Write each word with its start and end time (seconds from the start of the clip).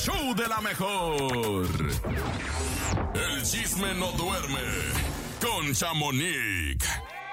show 0.00 0.34
de 0.34 0.48
la 0.48 0.60
mejor. 0.62 1.68
El 3.14 3.42
chisme 3.42 3.92
no 3.94 4.12
duerme 4.12 4.60
con 5.40 5.74
Chamonix. 5.74 6.86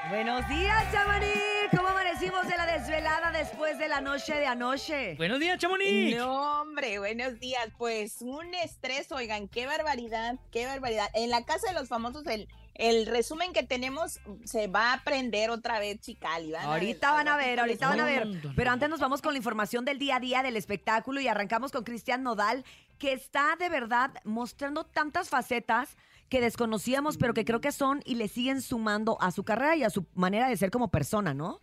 Buenos 0.10 0.46
días, 0.50 0.92
Chamonix. 0.92 1.32
¿Cómo 1.72 1.88
amanecimos 1.88 2.46
de 2.46 2.58
la 2.58 2.66
desvelada 2.66 3.32
después 3.32 3.80
de 3.80 3.88
la 3.88 4.02
noche 4.02 4.36
de 4.36 4.48
anoche? 4.48 5.16
Buenos 5.16 5.40
días, 5.40 5.58
Chamonix. 5.60 6.18
No, 6.18 6.62
hombre, 6.62 7.00
buenos 7.00 7.40
días. 7.40 7.70
Pues 7.78 8.22
un 8.22 8.54
estrés, 8.56 9.12
oigan, 9.14 9.48
qué 9.48 9.66
barbaridad, 9.66 10.36
qué 10.52 10.66
barbaridad. 10.66 11.08
En 11.14 11.30
la 11.30 11.46
casa 11.46 11.70
de 11.70 11.74
los 11.74 11.88
famosos, 11.88 12.26
el, 12.28 12.50
el 12.78 13.06
resumen 13.06 13.54
que 13.54 13.64
tenemos 13.64 14.20
se 14.46 14.68
va 14.68 14.92
a 14.92 14.94
aprender 14.94 15.50
otra 15.50 15.80
vez, 15.80 16.00
Chicali. 16.00 16.52
van 16.52 16.66
a 16.66 16.74
Ahorita 16.74 17.12
van 17.12 17.28
a 17.28 17.38
ver, 17.38 17.60
ahorita 17.60 17.90
van 17.90 18.00
a 18.00 18.06
ver. 18.06 18.28
Pero 18.56 18.72
antes 18.72 18.90
nos 18.90 19.00
vamos 19.00 19.22
con 19.22 19.34
la 19.34 19.38
información 19.38 19.86
del 19.86 20.00
día 20.00 20.18
a 20.18 20.20
día 20.20 20.44
del 20.44 20.58
espectáculo 20.58 21.20
y 21.20 21.28
arrancamos 21.28 21.72
con 21.72 21.84
Cristian 21.84 22.24
Nodal, 22.24 22.64
que 22.98 23.14
está 23.14 23.56
de 23.58 23.70
verdad 23.70 24.12
mostrando 24.24 24.86
tantas 24.86 25.30
facetas 25.30 25.98
que 26.30 26.42
desconocíamos, 26.42 27.18
pero 27.18 27.34
que 27.34 27.46
creo 27.46 27.62
que 27.62 27.72
son 27.72 28.02
y 28.06 28.16
le 28.16 28.28
siguen 28.28 28.62
sumando 28.62 29.18
a 29.22 29.32
su 29.32 29.44
carrera 29.44 29.76
y 29.76 29.84
a 29.84 29.90
su 29.90 30.06
manera 30.14 30.50
de 30.50 30.58
ser 30.58 30.72
como 30.72 30.90
persona, 30.90 31.34
¿no? 31.34 31.62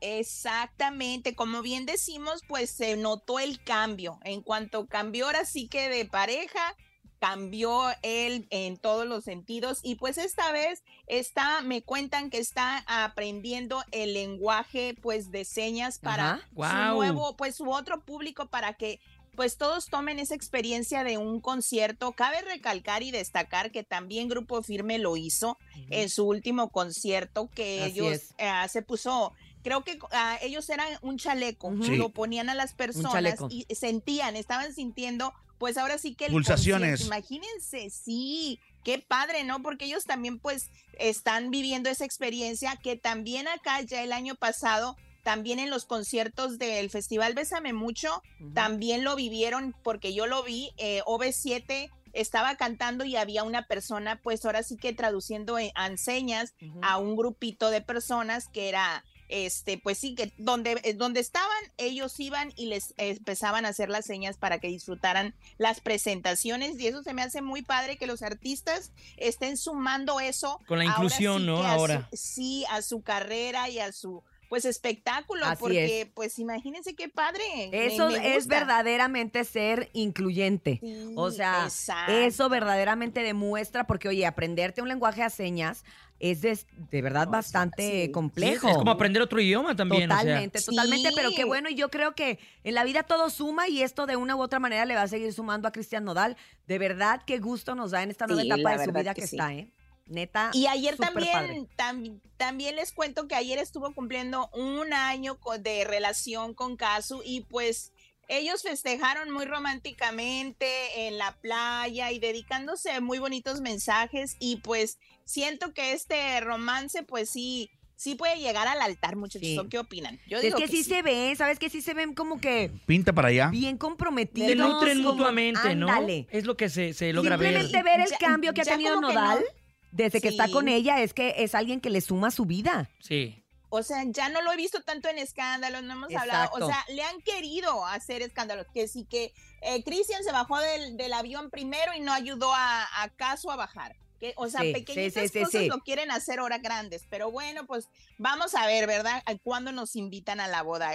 Exactamente, 0.00 1.34
como 1.34 1.60
bien 1.60 1.84
decimos, 1.84 2.42
pues 2.46 2.70
se 2.70 2.96
notó 2.96 3.40
el 3.40 3.62
cambio. 3.62 4.18
En 4.22 4.42
cuanto 4.42 4.86
cambió 4.86 5.26
ahora 5.26 5.44
sí 5.44 5.68
que 5.68 5.88
de 5.88 6.04
pareja, 6.04 6.76
cambió 7.18 7.82
él 8.02 8.46
en 8.50 8.76
todos 8.76 9.06
los 9.06 9.24
sentidos 9.24 9.80
y 9.82 9.96
pues 9.96 10.18
esta 10.18 10.52
vez 10.52 10.82
está, 11.06 11.62
me 11.62 11.82
cuentan 11.82 12.30
que 12.30 12.38
está 12.38 12.84
aprendiendo 12.86 13.82
el 13.90 14.14
lenguaje 14.14 14.94
pues 15.00 15.30
de 15.30 15.44
señas 15.44 15.98
para 15.98 16.48
su 16.54 16.94
nuevo, 16.94 17.36
pues 17.36 17.56
su 17.56 17.70
otro 17.70 18.00
público 18.00 18.46
para 18.46 18.74
que 18.74 19.00
pues 19.34 19.56
todos 19.56 19.86
tomen 19.86 20.18
esa 20.18 20.34
experiencia 20.34 21.04
de 21.04 21.16
un 21.16 21.40
concierto. 21.40 22.10
Cabe 22.10 22.42
recalcar 22.42 23.04
y 23.04 23.12
destacar 23.12 23.70
que 23.70 23.84
también 23.84 24.28
Grupo 24.28 24.64
Firme 24.64 24.98
lo 24.98 25.16
hizo 25.16 25.58
en 25.90 26.08
su 26.08 26.26
último 26.26 26.70
concierto 26.70 27.48
que 27.54 27.84
Así 27.84 28.00
ellos 28.00 28.34
eh, 28.38 28.50
se 28.68 28.82
puso 28.82 29.32
creo 29.62 29.84
que 29.84 29.98
ah, 30.12 30.38
ellos 30.42 30.68
eran 30.70 30.88
un 31.02 31.18
chaleco. 31.18 31.72
Sí. 31.82 31.96
lo 31.96 32.08
ponían 32.08 32.48
a 32.48 32.54
las 32.54 32.72
personas 32.72 33.38
y 33.50 33.66
sentían, 33.74 34.36
estaban 34.36 34.74
sintiendo, 34.74 35.34
pues 35.58 35.76
ahora 35.76 35.98
sí 35.98 36.14
que 36.14 36.26
el 36.26 36.32
Pulsaciones. 36.32 37.02
Imagínense, 37.02 37.90
sí, 37.90 38.60
qué 38.84 38.98
padre, 38.98 39.44
¿no? 39.44 39.62
Porque 39.62 39.84
ellos 39.84 40.04
también 40.04 40.38
pues 40.38 40.70
están 40.98 41.50
viviendo 41.50 41.90
esa 41.90 42.04
experiencia 42.04 42.76
que 42.76 42.96
también 42.96 43.48
acá 43.48 43.80
ya 43.82 44.02
el 44.02 44.12
año 44.12 44.34
pasado 44.34 44.96
también 45.22 45.58
en 45.58 45.68
los 45.68 45.84
conciertos 45.84 46.58
del 46.58 46.88
Festival 46.88 47.34
Bésame 47.34 47.74
Mucho, 47.74 48.22
también 48.54 49.04
lo 49.04 49.14
vivieron 49.14 49.74
porque 49.82 50.14
yo 50.14 50.26
lo 50.26 50.42
vi, 50.42 50.70
eh, 50.78 51.02
OV7 51.04 51.90
estaba 52.14 52.56
cantando 52.56 53.04
y 53.04 53.16
había 53.16 53.44
una 53.44 53.66
persona, 53.66 54.20
pues 54.22 54.44
ahora 54.46 54.62
sí 54.62 54.76
que 54.76 54.94
traduciendo 54.94 55.58
en, 55.58 55.70
en 55.76 55.98
señas 55.98 56.54
Ujú. 56.62 56.80
a 56.82 56.96
un 56.96 57.14
grupito 57.14 57.68
de 57.68 57.82
personas 57.82 58.48
que 58.48 58.70
era, 58.70 59.04
este, 59.28 59.78
pues 59.78 59.98
sí, 59.98 60.14
que 60.14 60.32
donde, 60.38 60.80
eh, 60.84 60.94
donde 60.94 61.20
estaban, 61.20 61.48
ellos 61.76 62.18
iban 62.20 62.52
y 62.56 62.66
les 62.66 62.94
empezaban 62.96 63.64
a 63.66 63.68
hacer 63.68 63.88
las 63.90 64.04
señas 64.06 64.36
para 64.36 64.58
que 64.58 64.68
disfrutaran 64.68 65.34
las 65.58 65.80
presentaciones 65.80 66.78
y 66.80 66.86
eso 66.86 67.02
se 67.02 67.14
me 67.14 67.22
hace 67.22 67.42
muy 67.42 67.62
padre 67.62 67.96
que 67.96 68.06
los 68.06 68.22
artistas 68.22 68.92
estén 69.16 69.56
sumando 69.56 70.20
eso. 70.20 70.60
Con 70.66 70.78
la 70.78 70.84
ahora 70.86 70.96
inclusión, 70.96 71.40
sí 71.42 71.46
¿no? 71.46 71.60
que 71.60 71.66
a 71.66 71.74
su- 71.74 71.78
Ahora. 71.80 72.08
sí, 72.12 72.64
a 72.70 72.82
su 72.82 73.02
carrera 73.02 73.68
y 73.68 73.78
a 73.78 73.92
su 73.92 74.22
pues 74.48 74.64
espectáculo, 74.64 75.44
Así 75.44 75.60
porque 75.60 76.10
pues 76.14 76.38
imagínense 76.38 76.94
qué 76.94 77.10
padre. 77.10 77.42
Eso 77.70 78.08
me 78.08 78.34
es 78.34 78.46
verdaderamente 78.46 79.44
ser 79.44 79.90
incluyente. 79.92 80.78
Sí, 80.82 81.12
O 81.16 81.30
sea, 81.30 81.64
exacto. 81.64 82.12
eso 82.12 82.48
verdaderamente 82.48 83.20
demuestra, 83.22 83.86
porque 83.86 84.08
oye, 84.08 84.24
aprenderte 84.24 84.80
un 84.80 84.88
lenguaje 84.88 85.22
a 85.22 85.28
señas 85.28 85.84
es 86.20 86.40
de, 86.40 86.58
de 86.90 87.02
verdad 87.02 87.28
bastante 87.28 87.82
sí. 87.82 87.90
Sí, 87.90 88.00
es, 88.02 88.10
complejo. 88.10 88.68
es 88.68 88.76
como 88.76 88.90
aprender 88.90 89.22
otro 89.22 89.40
idioma 89.40 89.76
también. 89.76 90.10
o 90.10 90.14
sea. 90.14 90.22
Totalmente, 90.24 90.60
totalmente, 90.60 91.08
Sí. 91.10 91.14
pero 91.16 91.30
qué 91.36 91.44
bueno, 91.44 91.68
y 91.68 91.74
yo 91.76 91.90
creo 91.90 92.14
que 92.14 92.38
en 92.64 92.74
la 92.74 92.84
vida 92.84 93.04
todo 93.04 93.30
suma 93.30 93.68
y 93.68 93.82
esto 93.82 94.06
de 94.06 94.16
una 94.16 94.34
u 94.36 94.40
otra 94.42 94.58
manera 94.58 94.84
le 94.84 94.94
va 94.94 95.02
a 95.02 95.08
seguir 95.08 95.32
sumando 95.32 95.68
a 95.68 95.72
Cristian 95.72 96.04
Nodal. 96.04 96.36
De 96.66 96.78
verdad, 96.78 97.22
qué 97.26 97.38
gusto 97.38 97.74
nos 97.74 97.92
da 97.92 98.02
en 98.02 98.10
esta 98.10 98.26
nueva 98.26 98.42
Sí, 98.42 98.48
etapa 98.50 98.76
de 98.76 98.84
su 98.84 98.92
vida 98.92 99.14
que 99.14 99.20
que, 99.20 99.26
sí. 99.26 99.36
está, 99.36 99.54
¿eh? 99.54 99.70
Neta. 100.06 100.50
Y 100.54 100.66
ayer 100.66 100.96
también, 100.96 101.68
tam- 101.76 102.20
también 102.38 102.76
les 102.76 102.92
cuento 102.92 103.28
que 103.28 103.34
ayer 103.34 103.58
estuvo 103.58 103.92
cumpliendo 103.94 104.48
un 104.54 104.92
año 104.94 105.38
de 105.60 105.84
relación 105.84 106.54
con 106.54 106.76
Casu 106.76 107.20
y 107.24 107.42
pues 107.42 107.92
ellos 108.26 108.62
festejaron 108.62 109.30
muy 109.30 109.44
románticamente 109.44 111.06
en 111.06 111.18
la 111.18 111.32
playa 111.40 112.10
y 112.10 112.18
dedicándose 112.18 113.00
muy 113.00 113.18
bonitos 113.18 113.60
mensajes 113.60 114.36
y 114.38 114.56
pues 114.56 114.98
siento 115.28 115.74
que 115.74 115.92
este 115.92 116.40
romance 116.40 117.02
pues 117.02 117.28
sí, 117.28 117.70
sí 117.96 118.14
puede 118.14 118.38
llegar 118.38 118.66
al 118.66 118.80
altar 118.80 119.16
muchachos. 119.16 119.46
Sí. 119.46 119.58
¿O 119.58 119.68
¿Qué 119.68 119.78
opinan? 119.78 120.18
Yo 120.26 120.38
Es 120.38 120.44
digo 120.44 120.56
que, 120.58 120.68
sí, 120.68 120.82
se 120.84 121.02
ve, 121.02 121.34
¿sabes? 121.36 121.58
Que 121.58 121.68
sí 121.68 121.82
se 121.82 121.92
ven 121.92 122.14
como 122.14 122.40
que 122.40 122.70
Pinta 122.86 123.12
para 123.12 123.28
allá. 123.28 123.48
bien 123.48 123.76
comprometidos. 123.76 124.48
Se 124.48 124.56
nutren 124.56 125.02
mutuamente, 125.02 125.74
¿no? 125.74 125.88
Ándale. 125.88 126.26
Es 126.30 126.44
lo 126.46 126.56
que 126.56 126.70
se, 126.70 126.94
se 126.94 127.12
logra 127.12 127.36
ver. 127.36 127.60
Simplemente 127.60 127.82
ver 127.90 128.00
el 128.00 128.10
Ya- 128.10 128.18
cambio 128.18 128.54
que 128.54 128.62
ha 128.62 128.64
tenido 128.64 128.94
que 128.96 129.00
Nodal 129.02 129.40
no. 129.40 129.44
desde 129.92 130.20
que 130.22 130.28
está 130.28 130.48
con 130.48 130.66
ella 130.68 131.02
es 131.02 131.12
que 131.12 131.34
es 131.38 131.54
alguien 131.54 131.80
que 131.80 131.90
le 131.90 132.00
suma 132.00 132.30
su 132.30 132.46
vida. 132.46 132.88
Sí. 133.00 133.44
O 133.70 133.82
sea, 133.82 134.02
ya 134.06 134.30
no 134.30 134.40
lo 134.40 134.50
he 134.50 134.56
visto 134.56 134.80
tanto 134.80 135.10
en 135.10 135.18
escándalos, 135.18 135.82
no 135.82 135.92
hemos 135.92 136.14
hablado. 136.14 136.48
O 136.54 136.66
sea, 136.66 136.82
le 136.88 137.02
han 137.02 137.20
querido 137.20 137.84
hacer 137.84 138.22
escándalos. 138.22 138.66
Que 138.72 138.88
sí 138.88 139.04
que 139.04 139.34
eh, 139.60 139.84
Cristian 139.84 140.24
se 140.24 140.32
bajó 140.32 140.58
del, 140.58 140.96
del 140.96 141.12
avión 141.12 141.50
primero 141.50 141.92
y 141.94 142.00
no 142.00 142.14
ayudó 142.14 142.50
a, 142.54 142.86
a 143.02 143.08
Caso 143.10 143.50
a 143.50 143.56
bajar. 143.56 143.94
Que, 144.18 144.34
o 144.36 144.48
sea, 144.48 144.62
Sí, 144.62 144.72
pequeñitas 144.72 145.22
sí, 145.22 145.28
sí, 145.28 145.44
cosas 145.44 145.66
lo 145.66 145.78
quieren 145.78 146.10
hacer 146.10 146.40
ahora 146.40 146.58
grandes. 146.58 147.06
Pero 147.08 147.30
bueno, 147.30 147.66
pues 147.66 147.88
vamos 148.16 148.54
a 148.54 148.66
ver, 148.66 148.86
¿verdad? 148.86 149.22
¿A 149.26 149.36
¿Cuándo 149.36 149.70
nos 149.72 149.94
invitan 149.96 150.40
a 150.40 150.48
la 150.48 150.62
boda? 150.62 150.90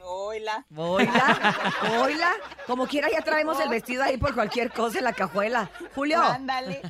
Hola. 0.00 0.64
Oiga, 0.76 1.72
oiga, 2.02 2.32
como 2.66 2.86
quiera 2.86 3.10
ya 3.10 3.22
traemos 3.22 3.60
el 3.60 3.68
vestido 3.68 4.02
ahí 4.02 4.16
por 4.16 4.34
cualquier 4.34 4.72
cosa 4.72 4.98
en 4.98 5.04
la 5.04 5.12
cajuela. 5.12 5.70
Julio, 5.94 6.22
Ándale. 6.22 6.82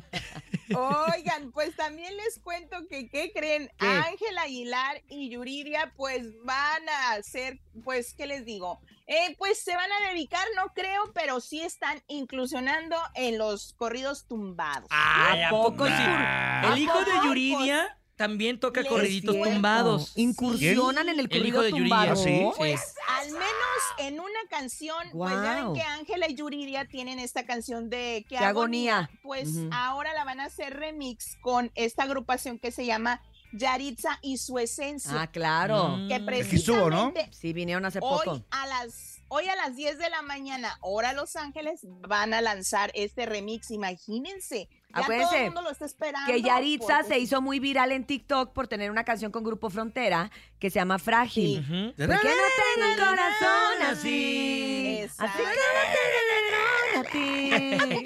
Oigan, 0.75 1.51
pues 1.51 1.75
también 1.75 2.15
les 2.17 2.39
cuento 2.39 2.77
que, 2.89 3.09
¿qué 3.09 3.31
creen? 3.33 3.71
¿Qué? 3.77 3.85
Ángela 3.87 4.43
Aguilar 4.43 5.01
y 5.09 5.29
Yuridia, 5.29 5.93
pues 5.95 6.41
van 6.43 6.87
a 6.89 7.11
hacer, 7.13 7.59
pues, 7.83 8.13
¿qué 8.13 8.27
les 8.27 8.45
digo? 8.45 8.79
Eh, 9.07 9.35
pues 9.39 9.59
se 9.59 9.75
van 9.75 9.89
a 9.91 10.09
dedicar, 10.09 10.45
no 10.55 10.71
creo, 10.73 11.11
pero 11.13 11.39
sí 11.41 11.61
están 11.61 12.01
inclusionando 12.07 12.95
en 13.15 13.37
los 13.37 13.73
corridos 13.73 14.27
tumbados. 14.27 14.87
Ay, 14.91 15.41
¿a 15.43 15.49
poco 15.49 15.85
sí? 15.87 15.91
Nah. 15.91 16.73
El 16.73 16.77
hijo 16.79 16.99
de? 16.99 17.11
Yuridia 17.25 17.95
también 18.15 18.59
toca 18.59 18.83
corriditos 18.83 19.33
tumbados. 19.41 20.11
incursionan 20.15 21.07
en 21.09 21.19
el 21.19 21.27
El 21.31 21.45
hijo 21.47 21.57
corrido 21.57 21.61
de 21.61 21.69
Yuridia. 21.71 21.89
tumbado. 21.89 22.11
¿Ah, 22.11 22.23
sí? 22.23 22.49
Pues 22.57 22.93
al 23.07 23.31
menos 23.31 23.68
en 23.97 24.19
una 24.19 24.39
canción, 24.49 24.97
pues 25.11 25.33
ya 25.33 25.55
ven 25.63 25.73
que 25.73 25.81
Ángela 25.81 26.27
y 26.29 26.35
Yuridia 26.35 26.85
tienen 26.85 27.19
esta 27.19 27.45
canción 27.45 27.89
de 27.89 28.25
Qué 28.27 28.35
Qué 28.35 28.37
agonía. 28.37 28.97
agonía. 28.97 29.19
Pues 29.23 29.49
ahora 29.71 30.13
la 30.13 30.23
van 30.23 30.39
a 30.39 30.45
hacer 30.45 30.75
remix 30.77 31.37
con 31.41 31.71
esta 31.75 32.03
agrupación 32.03 32.59
que 32.59 32.71
se 32.71 32.85
llama 32.85 33.21
Yaritza 33.51 34.19
y 34.21 34.37
su 34.37 34.59
esencia. 34.59 35.21
Ah, 35.21 35.27
claro. 35.27 35.97
Mm. 35.97 36.07
que 36.07 36.13
Aquí 36.15 36.55
estuvo, 36.57 36.89
¿no? 36.89 37.11
precisamente 37.13 37.29
Sí, 37.35 37.53
vinieron 37.53 37.83
hace 37.85 37.99
hoy 38.01 38.19
poco. 38.25 38.41
a 38.51 38.67
las 38.67 39.08
hoy 39.29 39.47
a 39.47 39.55
las 39.55 39.75
10 39.75 39.97
de 39.97 40.09
la 40.09 40.21
mañana, 40.21 40.77
hora 40.81 41.13
Los 41.13 41.35
Ángeles, 41.35 41.81
van 41.83 42.33
a 42.33 42.41
lanzar 42.41 42.91
este 42.93 43.25
remix. 43.25 43.71
Imagínense. 43.71 44.67
Ya 44.89 44.93
todo 44.95 45.03
Acuérdense 45.03 45.37
el 45.37 45.45
mundo 45.45 45.61
lo 45.61 45.69
está 45.69 45.85
esperando. 45.85 46.31
Que 46.31 46.41
Yaritza 46.41 46.97
porque- 46.97 47.07
se 47.13 47.19
hizo 47.19 47.41
muy 47.41 47.59
viral 47.59 47.91
en 47.91 48.05
TikTok 48.05 48.53
por 48.53 48.67
tener 48.67 48.89
una 48.89 49.03
canción 49.03 49.31
con 49.31 49.43
Grupo 49.43 49.69
Frontera 49.69 50.31
que 50.59 50.69
se 50.71 50.75
llama 50.79 50.97
Frágil. 50.99 51.59
Ujú. 51.59 51.93
Porque 51.95 52.07
no 52.07 52.17
tengo 52.17 52.91
un 52.91 52.97
corazón 52.97 53.81
así. 53.87 54.97
Exacto. 55.01 55.43
Así 55.43 55.43
que 55.43 57.03
no 57.03 57.03
te 57.05 57.05
regalo 57.05 57.07
a 57.07 57.11
ti. 57.11 58.05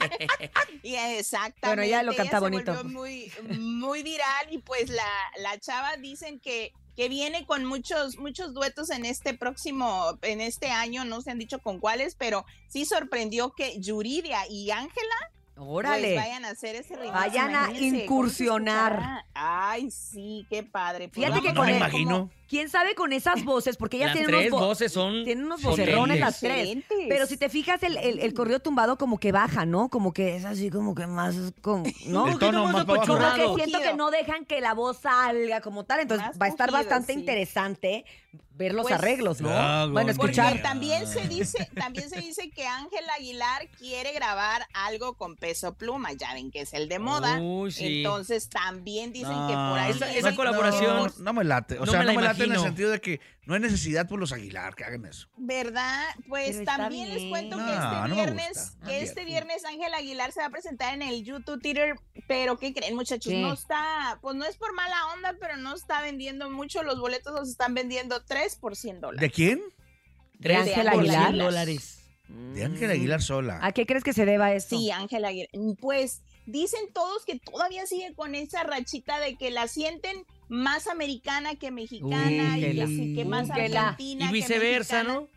Y 0.84 0.96
exactamente. 0.96 1.68
Bueno, 1.68 1.82
ella 1.84 2.04
lo 2.04 2.14
canta 2.14 2.42
bonito. 2.42 2.84
muy, 2.84 3.32
muy 3.58 4.04
viral 4.04 4.48
y 4.52 4.58
pues 4.58 4.90
la, 4.90 5.08
la 5.40 5.58
chava 5.58 5.96
dicen 5.96 6.42
que, 6.42 6.74
que 6.96 7.10
viene 7.10 7.46
con 7.46 7.66
muchos, 7.66 8.18
muchos 8.18 8.54
duetos 8.54 8.90
en 8.90 9.06
este 9.06 9.34
próximo, 9.34 10.18
en 10.22 10.42
este 10.42 10.70
año, 10.70 11.06
no 11.06 11.22
se 11.22 11.32
han 11.32 11.40
dicho 11.40 11.60
con 11.60 11.80
cuáles, 11.80 12.16
pero 12.16 12.46
sí 12.68 12.86
sorprendió 12.86 13.52
que 13.52 13.80
Yuridia 13.80 14.48
y 14.50 14.72
Ángela 14.72 15.16
Órale. 15.56 16.14
pues 16.14 16.16
vayan 16.16 16.46
a 16.46 16.50
hacer 16.50 16.76
ese 16.76 16.96
remix. 16.96 17.14
Vayan 17.14 17.56
a 17.56 17.70
imagínense, 17.70 17.80
¿cómo 17.90 18.00
se 18.00 18.04
incursionar. 18.04 19.26
Ay, 19.34 19.92
sí, 19.92 20.46
qué 20.50 20.64
padre. 20.64 21.10
Pues 21.10 21.26
Fíjate 21.26 21.42
que 21.48 21.54
con 21.54 21.70
el- 21.70 21.78
imagino. 21.78 22.30
Quién 22.54 22.70
sabe 22.70 22.94
con 22.94 23.14
esas 23.14 23.44
voces, 23.44 23.78
porque 23.78 23.98
ellas 23.98 24.10
Las 24.10 24.18
tienen 24.18 24.30
tres 24.36 24.52
unos, 24.52 24.62
vo- 24.62 24.66
voces 24.68 24.92
son 24.94 25.24
tienen 25.24 25.46
unos 25.46 25.64
vocerrones 25.64 26.20
las 26.20 26.40
tres. 26.40 26.78
Pero 27.10 27.26
si 27.26 27.36
te 27.36 27.50
fijas, 27.50 27.82
el, 27.82 27.98
el, 27.98 28.20
el 28.20 28.34
corrido 28.36 28.60
tumbado 28.60 28.96
como 29.00 29.18
que 29.20 29.32
baja, 29.32 29.66
¿no? 29.66 29.90
Como 29.90 30.14
que 30.14 30.36
es 30.36 30.46
así 30.46 30.70
como 30.70 30.94
que 30.94 31.08
más 31.08 31.36
con, 31.62 31.82
¿no? 32.06 32.28
El 32.28 32.38
tono 32.38 32.66
más. 32.68 32.86
Como 32.86 33.56
que 33.56 33.64
siento 33.66 33.80
que 33.82 33.96
no 33.96 34.12
dejan 34.12 34.46
que 34.46 34.62
la 34.62 34.76
voz 34.76 34.98
salga 35.00 35.62
como 35.62 35.84
tal, 35.86 36.02
entonces 36.02 36.28
Más 36.28 36.38
va 36.40 36.46
a 36.46 36.50
estar 36.50 36.72
bastante 36.72 37.14
sí. 37.14 37.20
interesante 37.20 38.06
ver 38.56 38.76
los 38.76 38.84
Pues, 38.84 38.94
arreglos, 38.94 39.42
¿no? 39.42 39.50
Bueno, 39.92 40.12
escuchar. 40.12 40.50
Porque 40.52 40.62
también 40.62 41.08
se 41.08 41.28
dice, 41.28 41.68
también 41.76 42.08
se 42.08 42.20
dice 42.22 42.52
que 42.52 42.68
Ángel 42.68 43.04
Aguilar 43.18 43.68
quiere 43.80 44.14
grabar 44.14 44.68
algo 44.76 45.16
con 45.16 45.36
peso 45.38 45.74
pluma, 45.74 46.14
ya 46.14 46.36
ven 46.36 46.52
que 46.52 46.62
es 46.62 46.74
el 46.74 46.88
de 46.88 47.00
moda. 47.00 47.40
Uy, 47.42 47.72
sí. 47.72 47.98
Entonces 47.98 48.50
también 48.50 49.12
dicen 49.12 49.32
que 49.48 49.54
por 49.54 49.80
ahí 49.80 49.92
Esa- 49.92 50.14
esa 50.14 50.36
colaboración- 50.36 50.96
No, 50.96 51.08
no 51.24 51.34
me 51.34 51.44
late. 51.44 51.80
O 51.80 51.86
No 51.86 51.92
sea, 51.92 52.02
me 52.02 52.06
no 52.14 52.14
me 52.14 52.22
late 52.28 52.43
en 52.44 52.52
el 52.54 52.60
sentido 52.60 52.92
de 52.92 53.02
que 53.02 53.20
no 53.46 53.54
hay 53.54 53.60
necesidad 53.60 54.08
por 54.08 54.20
los 54.20 54.32
Aguilar 54.32 54.76
que 54.76 54.84
hagan 54.84 55.06
eso. 55.06 55.28
¿Verdad? 55.38 56.04
Pues 56.28 56.64
también 56.64 57.14
les 57.14 57.24
cuento 57.30 57.58
No, 57.58 57.66
que 57.66 57.74
este 57.74 58.08
no 58.10 58.16
viernes, 58.16 58.78
que 58.86 59.02
este 59.02 59.26
viernes 59.26 59.66
Ángel 59.66 59.94
Aguilar 59.94 60.32
se 60.32 60.40
va 60.40 60.48
a 60.48 60.50
presentar 60.50 60.94
en 60.94 61.02
el 61.02 61.24
YouTube 61.24 61.62
Theater, 61.62 61.96
pero 62.28 62.58
¿qué 62.58 62.74
creen 62.74 62.96
muchachos? 62.96 63.32
¿Qué? 63.32 63.42
No 63.42 63.54
está, 63.54 64.20
pues 64.22 64.36
no 64.36 64.46
es 64.46 64.56
por 64.58 64.74
mala 64.74 64.96
onda, 65.14 65.36
pero 65.40 65.58
no 65.58 65.76
está 65.76 66.02
vendiendo 66.02 66.50
mucho, 66.50 66.84
los 66.84 67.00
boletos 67.00 67.34
los 67.34 67.50
están 67.50 67.74
vendiendo 67.74 68.24
3 68.24 68.56
por 68.58 68.76
100 68.76 69.02
dólares. 69.02 69.22
¿De 69.22 69.30
quién? 69.30 69.60
¿De 69.60 70.50
Tres 70.50 70.60
Ángel 70.60 70.88
por 70.92 71.00
Aguilar? 71.00 71.38
dólares. 71.38 72.00
De 72.54 72.64
Ángel 72.64 72.90
Aguilar 72.90 73.22
sola. 73.22 73.60
¿A 73.62 73.74
qué 73.74 73.86
crees 73.86 74.04
que 74.04 74.14
se 74.14 74.26
deba 74.26 74.54
esto? 74.54 74.78
Sí, 74.78 74.90
Ángel 74.92 75.26
Aguilar. 75.26 75.50
Pues 75.80 76.22
dicen 76.46 76.82
todos 76.94 77.26
que 77.26 77.38
todavía 77.40 77.86
sigue 77.86 78.14
con 78.16 78.34
esa 78.36 78.64
rachita 78.64 79.20
de 79.20 79.36
que 79.36 79.52
la 79.52 79.68
sienten 79.68 80.26
más 80.50 80.88
americana 80.88 81.56
que 81.56 81.72
mexicana 81.72 82.58
y 82.58 82.74
la- 82.74 82.84
así 82.86 83.14
que 83.16 83.26
más 83.26 83.50
argentina 83.50 84.30
Y 84.30 84.34
viceversa. 84.34 85.04
¿no? 85.04 85.28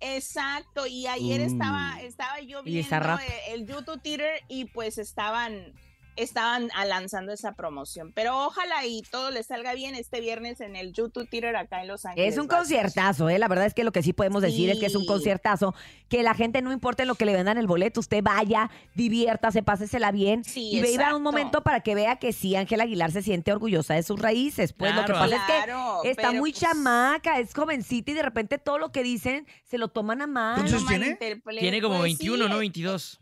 Exacto, 0.00 0.86
y 0.86 1.06
ayer 1.06 1.40
Uh. 1.40 1.44
estaba, 1.44 2.00
estaba 2.02 2.40
yo 2.40 2.62
viendo 2.62 2.96
eh, 2.96 3.52
el 3.52 3.66
YouTube 3.66 4.00
Theater 4.00 4.42
y 4.48 4.66
pues 4.66 4.96
estaban, 4.98 5.72
estaban 6.18 6.68
lanzando 6.86 7.32
esa 7.32 7.52
promoción. 7.52 8.12
Pero 8.12 8.46
ojalá 8.46 8.84
y 8.86 9.02
todo 9.02 9.30
les 9.30 9.46
salga 9.46 9.74
bien 9.74 9.94
este 9.94 10.20
viernes 10.20 10.60
en 10.60 10.76
el 10.76 10.92
YouTube 10.92 11.28
Theater 11.28 11.56
acá 11.56 11.80
en 11.82 11.88
Los 11.88 12.04
Ángeles. 12.04 12.34
Es 12.34 12.38
un 12.40 12.48
conciertazo, 12.48 13.28
¿eh? 13.28 13.38
La 13.38 13.48
verdad 13.48 13.66
es 13.66 13.74
que 13.74 13.84
lo 13.84 13.92
que 13.92 14.02
sí 14.02 14.12
podemos 14.12 14.42
decir 14.42 14.68
es 14.70 14.78
que 14.78 14.86
es 14.86 14.94
un 14.94 15.06
conciertazo. 15.06 15.74
Que 16.08 16.22
la 16.22 16.34
gente 16.34 16.62
no 16.62 16.72
importa 16.72 17.02
en 17.04 17.08
lo 17.08 17.14
que 17.14 17.24
le 17.24 17.34
vendan 17.34 17.58
el 17.58 17.66
boleto, 17.66 18.00
usted 18.00 18.22
vaya, 18.22 18.70
diviértase, 18.94 19.62
pásesela 19.62 20.10
bien 20.12 20.44
Sí, 20.44 20.70
y 20.72 20.78
exacto. 20.80 21.16
un 21.16 21.22
momento 21.22 21.62
para 21.62 21.80
que 21.80 21.94
vea 21.94 22.16
que 22.16 22.32
sí, 22.32 22.56
Ángela 22.56 22.84
Aguilar 22.84 23.12
se 23.12 23.22
siente 23.22 23.52
orgullosa 23.52 23.94
de 23.94 24.02
sus 24.02 24.18
raíces. 24.20 24.72
Pues 24.72 24.94
lo 24.94 25.04
que 25.04 25.12
pasa 25.12 25.44
Claro, 25.46 25.98
es 25.98 26.02
que 26.02 26.10
está 26.10 26.32
muy 26.32 26.50
pues, 26.52 26.60
chamaca, 26.62 27.38
es 27.38 27.54
jovencita 27.54 28.10
y 28.10 28.14
de 28.14 28.22
repente 28.22 28.58
todo 28.58 28.78
lo 28.78 28.90
que 28.92 29.02
dicen 29.02 29.46
se 29.64 29.78
lo 29.78 29.88
toman 29.88 30.22
a 30.22 30.26
mal. 30.26 30.56
¿Cuántos 30.56 30.86
tiene? 30.86 31.16
Tiene 31.58 31.80
como 31.80 31.98
Pues 31.98 32.18
21, 32.18 32.44
sí, 32.44 32.50
¿no? 32.50 32.56
eh, 32.56 32.58
22. 32.60 33.20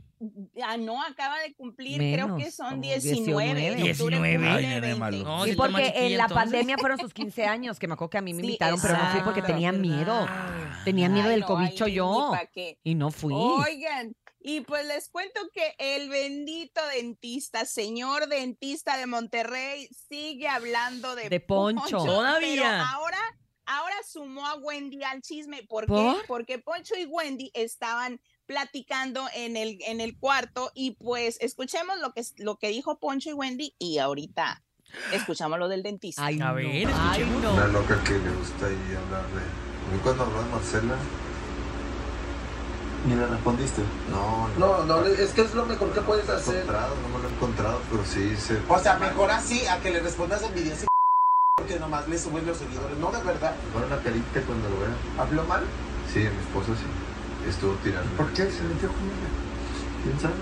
Ah, 0.62 0.76
no, 0.78 1.02
acaba 1.02 1.38
de 1.40 1.54
cumplir, 1.54 1.98
creo 1.98 2.28
Menos, 2.28 2.42
que 2.42 2.50
son 2.50 2.70
como 2.70 2.80
19. 2.82 3.54
19. 3.54 3.66
en 3.66 3.90
octubre 3.90 4.16
19. 4.16 4.34
cumple 4.36 4.50
Ay, 4.50 4.62
nene 4.66 4.80
20. 4.80 4.98
malo. 4.98 5.18
No, 5.24 5.44
Sí, 5.44 5.52
porque 5.54 5.92
en 5.94 6.16
la 6.16 6.24
entonces. 6.24 6.34
pandemia 6.34 6.78
fueron 6.78 6.98
sus 6.98 7.12
15 7.12 7.44
años, 7.44 7.78
que 7.78 7.86
me 7.86 7.94
acuerdo 7.94 8.10
que 8.10 8.18
a 8.18 8.22
mí 8.22 8.32
me 8.32 8.40
Sí, 8.40 8.46
invitaron, 8.46 8.80
pero 8.80 8.96
no 8.96 9.10
fui 9.10 9.20
porque 9.20 9.40
exacto, 9.40 9.54
tenía 9.54 9.72
miedo. 9.72 10.26
Tenía 10.84 11.08
miedo 11.10 11.26
Ay, 11.26 11.30
del 11.32 11.40
no, 11.40 11.46
cobicho 11.46 11.84
ay, 11.84 11.92
yo. 11.94 12.32
qué. 12.54 12.78
Y 12.82 12.94
no 12.94 13.10
fui. 13.10 13.34
Oigan, 13.34 14.16
y 14.40 14.60
pues 14.62 14.86
les 14.86 15.08
cuento 15.10 15.40
que 15.52 15.74
el 15.78 16.08
bendito 16.08 16.80
dentista, 16.94 17.64
señor 17.66 18.28
dentista 18.28 18.96
de 18.96 19.06
Monterrey, 19.06 19.88
sigue 20.08 20.48
hablando 20.48 21.14
de, 21.14 21.28
De 21.28 21.40
Poncho. 21.40 21.98
Todavía. 22.04 22.62
Pero 22.62 22.66
ahora, 22.66 23.18
ahora 23.66 23.96
sumó 24.08 24.46
a 24.46 24.54
Wendy 24.54 25.02
al 25.02 25.20
chisme. 25.20 25.64
¿Por, 25.64 25.84
qué? 25.86 25.92
¿Por? 25.92 26.26
Porque 26.26 26.58
Poncho 26.58 26.94
y 26.96 27.04
Wendy 27.06 27.50
estaban 27.54 28.20
platicando 28.46 29.26
en 29.34 29.56
el, 29.56 29.78
en 29.86 30.00
el 30.00 30.16
cuarto 30.16 30.70
y 30.74 30.92
pues 30.92 31.36
escuchemos 31.40 31.98
lo 32.00 32.12
que, 32.12 32.22
lo 32.38 32.56
que 32.56 32.68
dijo 32.68 32.98
Poncho 32.98 33.30
y 33.30 33.32
Wendy 33.32 33.74
y 33.78 33.98
ahorita 33.98 34.62
escuchamos 35.12 35.58
lo 35.58 35.68
del 35.68 35.82
dentista. 35.82 36.24
Ay, 36.24 36.40
A 36.40 36.48
no. 36.48 36.54
ver, 36.54 36.88
Ay, 36.94 37.38
no. 37.42 37.52
Una 37.54 37.66
loca 37.66 38.02
que 38.04 38.12
le 38.18 38.30
gusta 38.30 38.66
ahí 38.66 38.96
hablar 39.04 39.26
de... 39.28 39.40
A 39.40 39.92
mí 39.92 40.00
cuando 40.02 40.24
habló 40.24 40.42
de 40.42 40.50
Marcela... 40.50 40.94
¿Ni 43.06 43.14
le 43.14 43.26
respondiste? 43.26 43.82
No, 44.10 44.48
No, 44.58 44.84
no, 44.84 45.00
le- 45.02 45.22
es 45.22 45.30
que 45.30 45.42
es 45.42 45.54
lo 45.54 45.64
mejor 45.64 45.92
que 45.92 46.00
puedes 46.00 46.26
lo 46.26 46.32
he 46.32 46.36
hacer. 46.36 46.54
encontrado, 46.56 46.94
no 47.02 47.08
me 47.16 47.22
lo 47.22 47.28
he 47.28 47.32
encontrado, 47.32 47.80
pero 47.90 48.04
sí 48.04 48.34
se... 48.36 48.60
O 48.68 48.78
sea, 48.80 48.98
mejor 48.98 49.30
así 49.30 49.64
a 49.66 49.78
que 49.80 49.90
le 49.92 50.00
respondas 50.00 50.42
en 50.42 50.52
video 50.54 50.74
así, 50.74 50.86
porque 51.56 51.78
nomás 51.78 52.08
le 52.08 52.18
suben 52.18 52.44
los 52.46 52.56
seguidores. 52.58 52.96
No, 52.98 53.12
de 53.12 53.22
verdad. 53.22 53.54
Pone 53.72 53.86
una 53.86 53.98
carita 54.02 54.40
cuando 54.42 54.68
lo 54.70 54.80
vea. 54.80 54.88
¿Habló 55.18 55.44
mal? 55.44 55.62
Sí, 56.12 56.18
mi 56.20 56.26
esposa 56.26 56.72
sí. 56.74 56.86
Estuvo 57.48 57.74
tirando. 57.84 58.10
¿Por 58.16 58.26
qué 58.32 58.50
se 58.50 58.62
metió 58.62 58.88
con 58.88 59.04
ella? 59.06 59.30
¿Quién 60.02 60.20
sabe? 60.20 60.34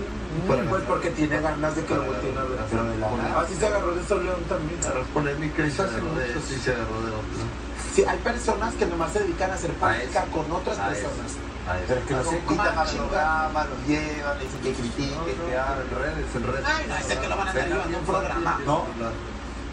pues 0.69 0.83
porque 0.83 1.09
tiene 1.11 1.39
ganas 1.39 1.75
de 1.75 1.85
que 1.85 1.95
lo 1.95 2.03
volteen 2.03 2.37
a 2.37 2.43
ver. 2.43 2.59
Pero 2.69 2.83
de. 2.83 3.03
Así 3.37 3.55
se 3.55 3.67
agarró 3.67 3.95
de 3.95 4.03
Sol 4.05 4.25
León 4.25 4.43
también. 4.49 4.79
Agarró 4.83 5.03
polémica 5.05 5.65
y 5.65 5.71
se 5.71 5.81
agarró 5.81 6.13
de 6.15 6.29
eso 6.29 6.53
y 6.53 6.59
se 6.59 6.71
agarró 6.71 7.01
de 7.01 7.11
otro. 7.11 7.45
Sí, 7.93 8.03
hay 8.03 8.17
personas 8.19 8.73
que 8.75 8.85
nomás 8.85 9.13
se 9.13 9.19
dedican 9.19 9.51
a 9.51 9.53
hacer 9.53 9.71
política 9.71 10.25
con 10.25 10.51
otras 10.51 10.77
A 10.77 10.87
personas. 10.89 11.37
A. 11.67 11.77
Pero 11.87 12.05
que 12.05 12.13
no 12.13 12.23
se 12.23 12.39
quitan 12.39 12.77
al 12.77 12.87
programa, 12.89 13.65
los 13.65 13.87
llevan, 13.87 14.39
dicen 14.39 14.59
que 14.61 14.73
critiquen, 14.73 15.23
que 15.25 15.55
en 15.55 15.97
redes, 15.97 16.35
en 16.35 16.43
redes. 16.43 16.65
Ay, 16.65 16.85
no, 16.89 16.95
ese 16.97 17.17
que 17.17 17.27
lo 17.27 17.37
van 17.37 17.47
a 17.47 17.51
estar 17.51 17.67
llevando 17.67 17.97
a 17.97 17.99
un 17.99 18.05
programa, 18.05 18.59
¿no? 18.65 18.83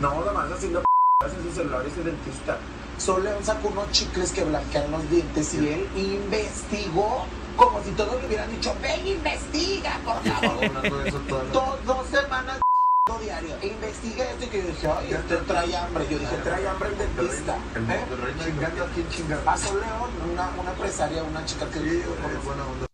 No, 0.00 0.25
nomás 0.25 0.52
haciendo 0.52 0.82
en 1.20 1.43
su 1.43 1.55
celular 1.55 1.85
ese 1.87 2.02
dentista. 2.02 2.58
Sol 3.02 3.25
León 3.25 3.43
sacó 3.43 3.66
unos 3.66 3.90
chicles 3.90 4.31
que 4.31 4.44
blanquean 4.44 4.88
los 4.93 5.10
dientes 5.10 5.52
y 5.54 5.69
él 5.69 5.88
investigó 5.96 7.26
como 7.56 7.82
si 7.82 7.90
todos 7.90 8.20
le 8.20 8.28
hubieran 8.28 8.49
dicho, 8.49 8.72
ven, 8.81 9.04
investiga, 9.04 9.99
por 10.04 10.22
favor. 10.22 11.06
Eso 11.06 11.20
dos, 11.84 12.06
semanas 12.06 12.60
diario. 13.20 13.56
E 13.60 13.66
investigué 13.66 14.22
esto 14.22 14.44
y 14.44 14.46
que 14.46 14.58
yo 14.58 14.69
dije, 14.69 14.87
ay, 14.87 15.12
este 15.14 15.37
trae 15.38 15.76
hambre. 15.76 16.06
Yo 16.08 16.19
dije, 16.20 16.37
trae 16.44 16.69
hambre 16.69 16.90
el 16.90 16.99
dentista. 16.99 17.56
El 17.75 17.90
¿Eh? 17.90 18.04
Chingando, 18.44 18.84
¿a 18.84 18.88
quién 18.90 19.08
chingando? 19.08 19.56
Sol 19.56 19.81
León, 19.81 20.32
una, 20.32 20.50
una 20.60 20.70
empresaria, 20.70 21.25
una 21.25 21.44
chica 21.44 21.66
que 21.70 21.81
Sí, 21.81 22.02
yo 22.06 22.14
güey, 22.22 22.37
buena 22.44 22.66
onda. 22.66 22.91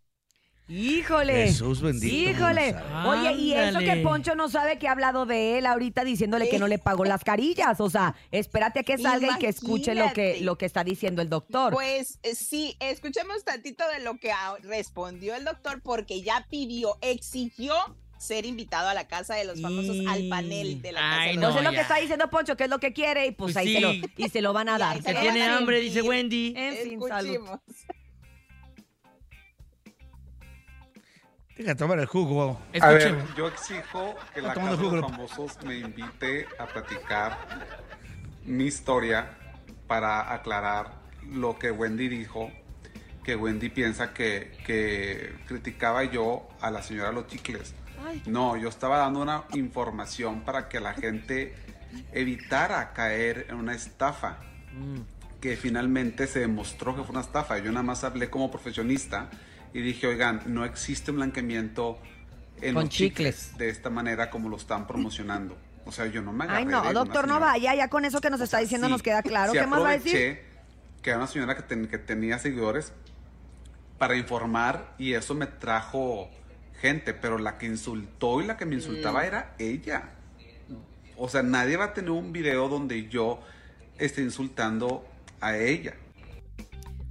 Híjole. 0.69 1.47
Jesús 1.47 1.81
bendito. 1.81 2.15
Híjole. 2.15 2.75
Oye, 3.07 3.33
y 3.35 3.55
eso 3.55 3.79
que. 3.79 3.97
Poncho 4.03 4.35
no 4.35 4.49
sabe 4.49 4.79
que 4.79 4.87
ha 4.89 4.93
hablado 4.93 5.27
de 5.27 5.59
él 5.59 5.67
ahorita 5.67 6.05
diciéndole 6.05 6.49
que 6.49 6.59
no 6.59 6.69
le 6.69 6.79
pagó 6.79 7.05
las 7.05 7.25
carillas. 7.25 7.81
O 7.81 7.91
sea, 7.91 8.15
espérate 8.31 8.81
a 8.81 8.83
que 8.83 8.99
salga 8.99 9.37
y 9.37 9.39
que 9.39 9.49
escuche 9.49 9.95
lo 9.95 10.13
que, 10.13 10.41
lo 10.43 10.59
que 10.59 10.67
está 10.67 10.85
diciendo 10.85 11.23
el 11.23 11.29
doctor. 11.29 11.73
Pues 11.73 12.19
eh, 12.23 12.35
sí, 12.35 12.77
escuchemos 12.81 13.45
tantito 13.45 13.89
de 13.89 14.01
lo 14.01 14.19
que 14.19 14.31
respondió 14.63 15.35
el 15.35 15.45
doctor 15.45 15.81
porque 15.83 16.23
ya 16.23 16.47
pidió, 16.51 16.99
exigió 17.01 17.75
ser 18.19 18.47
invitado 18.47 18.89
a 18.89 18.95
la 18.95 19.07
casa 19.07 19.37
de 19.37 19.45
los 19.45 19.61
famosos, 19.61 19.97
al 20.09 20.29
panel 20.29 20.83
de 20.83 20.91
la 20.93 21.01
casa 21.01 21.21
Ay, 21.21 21.31
de 21.31 21.35
no, 21.37 21.41
los 21.43 21.51
Entonces 21.51 21.65
lo 21.65 21.71
ya. 21.71 21.77
que 21.77 21.83
está 21.83 21.97
diciendo 21.99 22.31
Poncho, 22.31 22.57
que 22.57 22.65
es 22.65 22.71
lo 22.71 22.81
que 22.81 22.93
quiere, 22.93 23.27
y 23.27 23.31
pues, 23.31 23.53
Pues 23.55 23.57
ahí 23.59 23.69
sí. 23.69 23.75
se 23.75 23.81
lo, 23.81 23.93
y 23.93 24.29
se 24.29 24.43
lo 24.43 24.53
van 24.53 24.69
a 24.69 24.77
dar. 24.79 24.97
Que 24.97 25.03
se 25.03 25.13
lo 25.15 25.21
tiene 25.21 25.43
hambre, 25.45 25.79
dice. 25.81 26.03
Wendy. 26.03 26.53
En 26.57 26.75
fin, 26.79 27.01
salud. 27.09 27.39
Deja 31.59 31.75
tomar 31.75 31.99
el 31.99 32.07
jugo. 32.07 32.61
A 32.81 32.89
ver, 32.91 33.17
yo 33.37 33.49
exijo 33.49 34.15
que 34.33 34.41
la 34.41 34.55
Casa 34.55 34.77
de 34.77 34.77
los. 34.77 35.11
Famosos 35.11 35.59
me 35.65 35.79
invite 35.79 36.47
a 36.57 36.67
platicar 36.67 37.37
mi 38.45 38.67
historia 38.67 39.37
para 39.89 40.33
aclarar 40.33 40.93
lo 41.33 41.59
que 41.59 41.73
Wendy 41.73 42.09
dijo, 42.09 42.53
que 43.25 43.35
Wendy 43.35 43.71
piensa 43.71 44.15
que, 44.15 44.57
que 44.65 45.35
criticaba 45.47 46.05
yo 46.05 46.49
a 46.61 46.71
la 46.71 46.81
señora 46.81 47.11
Los 47.11 47.27
Chicles. 47.27 47.75
No, 48.27 48.57
yo 48.57 48.69
estaba 48.69 48.99
dando 48.99 49.21
una 49.21 49.43
información 49.55 50.43
para 50.43 50.69
que 50.69 50.79
la 50.79 50.95
gente 50.95 51.57
evitara 52.13 52.93
caer 52.93 53.47
en 53.49 53.57
una 53.57 53.75
estafa, 53.75 54.39
que 55.41 55.57
finalmente 55.57 56.29
se 56.29 56.39
demostró 56.39 56.95
que 56.95 57.03
fue 57.03 57.11
una 57.11 57.23
estafa. 57.23 57.59
Yo 57.59 57.73
nada 57.73 57.83
más 57.83 58.05
hablé 58.05 58.31
como 58.31 58.49
profesionista 58.49 59.29
y 59.73 59.81
dije, 59.81 60.07
oigan, 60.07 60.43
no 60.47 60.65
existe 60.65 61.11
un 61.11 61.19
blanqueamiento 61.19 61.99
en 62.61 62.75
Con 62.75 62.85
los 62.85 62.93
chicles. 62.93 63.57
de 63.59 63.69
esta 63.69 63.91
manera 63.91 64.31
como 64.31 64.49
lo 64.49 64.57
están 64.57 64.87
promocionando. 64.87 65.57
O 65.85 65.93
sea, 65.93 66.07
yo 66.07 66.21
no 66.23 66.33
me 66.33 66.45
agarré 66.45 66.59
Ay, 66.61 66.65
de 66.67 66.71
no, 66.73 66.81
una 66.83 66.93
doctor, 66.93 67.27
no 67.29 67.41
vaya, 67.41 67.75
ya 67.75 67.89
con 67.89 68.05
eso 68.05 68.21
que 68.21 68.31
nos 68.31 68.41
está 68.41 68.59
diciendo 68.59 68.87
Sí, 68.89 68.93
nos 68.93 69.03
queda 69.03 69.23
claro. 69.23 69.53
sí 69.53 69.59
¿Qué 69.59 69.67
más 69.67 69.83
va 69.83 69.91
a 69.91 69.93
decir? 69.93 70.41
Que 71.03 71.11
era 71.11 71.19
una 71.19 71.27
señora 71.27 71.57
que, 71.57 71.63
ten- 71.63 71.87
que 71.89 71.99
tenía 71.99 72.39
seguidores 72.39 72.93
para 73.99 74.17
informar 74.17 74.95
y 74.99 75.15
eso 75.15 75.35
me 75.35 75.47
trajo 75.47 76.29
gente, 76.81 77.15
pero 77.15 77.39
la 77.39 77.59
que 77.59 77.67
insultó 77.67 78.41
y 78.43 78.47
la 78.47 78.57
que 78.57 78.65
me 78.67 78.77
Mm. 78.77 78.79
insultaba 78.79 79.25
era 79.27 79.55
ella. 79.59 80.11
O 81.17 81.29
sea, 81.29 81.43
nadie 81.43 81.77
va 81.77 81.87
a 81.87 81.95
tener 81.95 82.11
un 82.11 82.33
video 82.33 82.69
donde 82.69 83.09
yo 83.09 83.41
esté 83.99 84.23
insultando 84.23 85.05
a 85.41 85.57
ella. 85.57 85.95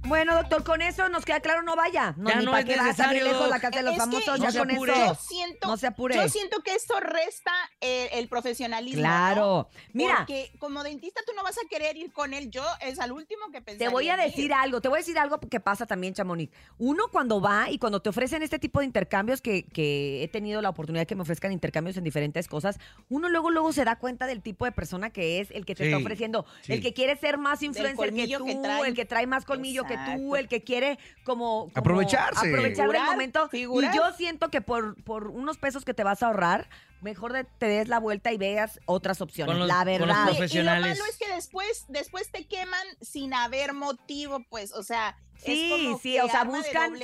Bueno, 0.08 0.34
doctor, 0.34 0.64
con 0.64 0.82
eso 0.82 1.08
nos 1.08 1.24
queda 1.24 1.40
claro, 1.40 1.62
no 1.62 1.76
vaya. 1.76 2.14
No, 2.16 2.30
Ya 2.30 2.36
ni 2.38 2.44
no 2.44 2.50
para 2.52 2.60
es 2.62 2.66
qué 2.66 2.76
va 2.76 2.90
a 3.08 3.12
lejos 3.12 3.48
la 3.50 3.60
casa 3.60 3.78
de 3.78 3.82
los 3.84 3.92
Es 3.92 3.98
famosos, 3.98 4.38
no 4.38 4.44
ya 4.44 4.50
se 4.52 4.58
con 4.58 4.70
apure. 4.70 4.92
eso. 4.92 5.06
Yo 5.06 5.14
siento, 5.14 5.68
No 5.68 5.76
se 5.76 5.86
apure. 5.86 6.14
yo 6.16 6.28
siento 6.28 6.62
que 6.62 6.74
esto 6.74 6.98
resta 7.00 7.52
eh, 7.80 8.08
el 8.12 8.28
profesionalismo. 8.28 9.00
Claro. 9.00 9.68
¿no? 9.70 9.80
Mira, 9.92 10.16
Porque 10.18 10.50
como 10.58 10.82
dentista 10.82 11.20
tú 11.26 11.32
no 11.36 11.42
vas 11.42 11.56
a 11.58 11.68
querer 11.68 11.96
ir 11.96 12.12
con 12.12 12.32
él. 12.34 12.50
Yo 12.50 12.64
es 12.80 12.98
al 12.98 13.12
último 13.12 13.50
que 13.52 13.60
pensaría. 13.60 13.88
Te 13.88 13.92
voy 13.92 14.08
a 14.08 14.14
ir. 14.14 14.30
decir 14.30 14.52
algo, 14.52 14.80
te 14.80 14.88
voy 14.88 14.96
a 14.96 15.00
decir 15.00 15.18
algo 15.18 15.38
que 15.38 15.60
pasa 15.60 15.86
también, 15.86 16.14
Chamonix. 16.14 16.52
Uno 16.78 17.04
cuando 17.12 17.40
va 17.40 17.70
y 17.70 17.78
cuando 17.78 18.00
te 18.00 18.08
ofrecen 18.08 18.42
este 18.42 18.58
tipo 18.58 18.80
de 18.80 18.86
intercambios, 18.86 19.42
que, 19.42 19.64
que 19.66 20.22
he 20.24 20.28
tenido 20.28 20.62
la 20.62 20.70
oportunidad 20.70 21.02
de 21.02 21.06
que 21.06 21.14
me 21.16 21.22
ofrezcan 21.22 21.52
intercambios 21.52 21.96
en 21.96 22.04
diferentes 22.04 22.48
cosas, 22.48 22.78
uno 23.08 23.28
luego, 23.28 23.50
luego 23.50 23.72
se 23.72 23.84
da 23.84 23.96
cuenta 23.96 24.26
del 24.26 24.42
tipo 24.42 24.64
de 24.64 24.72
persona 24.72 25.10
que 25.10 25.40
es 25.40 25.50
el 25.50 25.64
que 25.66 25.74
te 25.74 25.84
está 25.86 25.98
ofreciendo. 25.98 26.46
sí. 26.62 26.72
El 26.72 26.80
que 26.82 26.94
quiere 26.94 27.16
ser 27.16 27.38
más 27.38 27.62
influencer 27.62 28.14
que 28.14 28.28
tú, 28.28 28.44
que 28.44 28.88
el 28.88 28.94
que 28.94 29.04
trae 29.04 29.26
más 29.26 29.44
colmillo 29.44 29.84
que 29.84 29.97
tú, 30.06 30.36
el 30.36 30.48
que 30.48 30.62
quiere 30.62 30.98
como... 31.24 31.64
como 31.64 31.72
Aprovecharse. 31.74 32.48
Aprovechar 32.48 32.86
Figurar, 32.86 33.10
momento. 33.10 33.48
figurar. 33.48 33.94
Y 33.94 33.96
yo 33.96 34.12
siento 34.16 34.50
que 34.50 34.60
por, 34.60 35.02
por 35.04 35.28
unos 35.28 35.58
pesos 35.58 35.84
que 35.84 35.94
te 35.94 36.04
vas 36.04 36.22
a 36.22 36.26
ahorrar, 36.28 36.68
mejor 37.00 37.32
de- 37.32 37.44
te 37.44 37.66
des 37.66 37.88
la 37.88 37.98
vuelta 38.00 38.32
y 38.32 38.38
veas 38.38 38.80
otras 38.86 39.20
opciones. 39.20 39.52
Con 39.52 39.58
los- 39.60 39.68
la 39.68 39.74
con 39.84 39.86
los 39.86 40.38
verdad. 40.38 40.48
Y 40.50 40.58
lo 40.62 40.64
malo 40.70 41.04
es 41.10 41.16
que 41.18 41.32
después, 41.34 41.84
después 41.88 42.30
te 42.30 42.46
queman 42.46 42.86
sin 43.00 43.34
haber 43.34 43.72
motivo, 43.72 44.44
pues, 44.50 44.72
o 44.72 44.82
sea, 44.82 45.16
Sí, 45.44 45.70
es 45.70 45.84
como 45.84 45.98
sí, 46.00 46.12
que 46.14 46.22
o 46.22 46.28
sea, 46.28 46.42
buscan, 46.44 46.94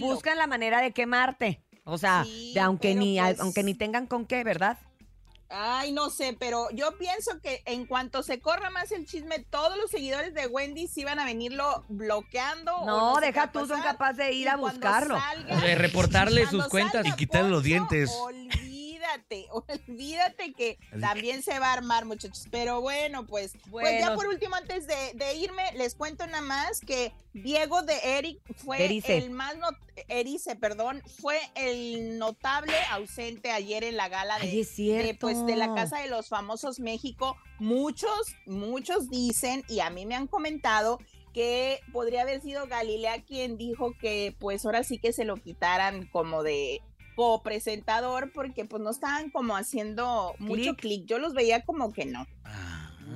buscan 0.00 0.36
la 0.38 0.48
manera 0.48 0.80
de 0.80 0.90
quemarte. 0.92 1.62
O 1.84 1.96
sea, 1.98 2.24
Sí, 2.24 2.52
de 2.54 2.60
aunque 2.60 2.94
ni 2.94 3.20
pues- 3.20 3.38
aunque 3.40 3.62
ni 3.62 3.74
tengan 3.74 4.06
con 4.06 4.26
qué, 4.26 4.42
¿verdad? 4.42 4.78
Ay, 5.56 5.92
no 5.92 6.10
sé, 6.10 6.36
pero 6.38 6.68
yo 6.72 6.98
pienso 6.98 7.38
que 7.40 7.62
en 7.66 7.86
cuanto 7.86 8.22
se 8.22 8.40
corra 8.40 8.70
más 8.70 8.90
el 8.92 9.06
chisme, 9.06 9.38
todos 9.38 9.76
los 9.78 9.90
seguidores 9.90 10.34
de 10.34 10.46
Wendy 10.48 10.88
sí 10.88 11.04
van 11.04 11.18
a 11.20 11.24
venirlo 11.24 11.84
bloqueando. 11.88 12.74
o 12.76 12.86
No, 12.86 13.14
va 13.14 13.20
deja 13.20 13.52
tú, 13.52 13.66
son 13.66 13.80
capaces 13.82 14.16
de 14.18 14.32
ir 14.32 14.46
Y 14.46 14.48
a 14.48 14.56
buscarlo. 14.56 15.16
salga- 15.18 15.60
De 15.60 15.74
reportarle 15.76 16.46
sus 16.48 16.66
cuentas. 16.66 17.02
salga 17.04 17.08
Y 17.10 17.12
quitarle 17.16 17.50
los 17.50 17.62
dientes. 17.62 18.10
Olvídate, 18.20 18.63
olvídate 19.88 20.52
que 20.52 20.78
también 21.00 21.42
se 21.42 21.58
va 21.58 21.68
a 21.68 21.72
armar, 21.74 22.04
muchachos. 22.04 22.46
Pero 22.50 22.80
bueno, 22.80 23.26
pues, 23.26 23.52
pues 23.70 24.00
ya 24.00 24.14
por 24.14 24.26
último, 24.26 24.56
antes 24.56 24.86
de, 24.86 25.12
de 25.14 25.34
irme, 25.34 25.72
les 25.74 25.94
cuento 25.94 26.26
nada 26.26 26.40
más 26.42 26.80
que 26.80 27.12
Diego 27.32 27.82
de 27.82 27.98
Eric 28.18 28.40
fue 28.56 28.84
Erice. 28.84 29.16
el 29.16 29.30
más 29.30 29.56
not- 29.56 29.76
Erice, 30.08 30.56
perdón, 30.56 31.02
fue 31.20 31.38
el 31.54 32.18
notable 32.18 32.74
ausente 32.90 33.50
ayer 33.50 33.84
en 33.84 33.96
la 33.96 34.08
gala 34.08 34.38
de, 34.38 34.48
Ay, 34.48 34.60
es 34.60 34.70
cierto. 34.70 35.06
de, 35.06 35.14
pues 35.14 35.46
de 35.46 35.56
la 35.56 35.74
Casa 35.74 35.98
de 36.00 36.08
los 36.08 36.28
Famosos 36.28 36.78
México. 36.80 37.36
Muchos, 37.58 38.36
muchos 38.46 39.10
dicen, 39.10 39.64
y 39.68 39.80
a 39.80 39.90
mí 39.90 40.06
me 40.06 40.14
han 40.14 40.26
comentado, 40.26 40.98
que 41.32 41.80
podría 41.92 42.22
haber 42.22 42.40
sido 42.40 42.68
Galilea 42.68 43.24
quien 43.24 43.56
dijo 43.56 43.92
que 44.00 44.36
pues 44.38 44.64
ahora 44.64 44.84
sí 44.84 44.98
que 44.98 45.12
se 45.12 45.24
lo 45.24 45.34
quitaran 45.36 46.06
como 46.06 46.44
de 46.44 46.80
copresentador 47.14 48.30
porque 48.32 48.64
pues 48.64 48.82
no 48.82 48.90
estaban 48.90 49.30
como 49.30 49.56
haciendo 49.56 50.34
mucho 50.38 50.74
Clic. 50.76 51.06
Yo 51.06 51.18
los 51.18 51.34
veía 51.34 51.62
como 51.64 51.92
que 51.92 52.04
no. 52.06 52.26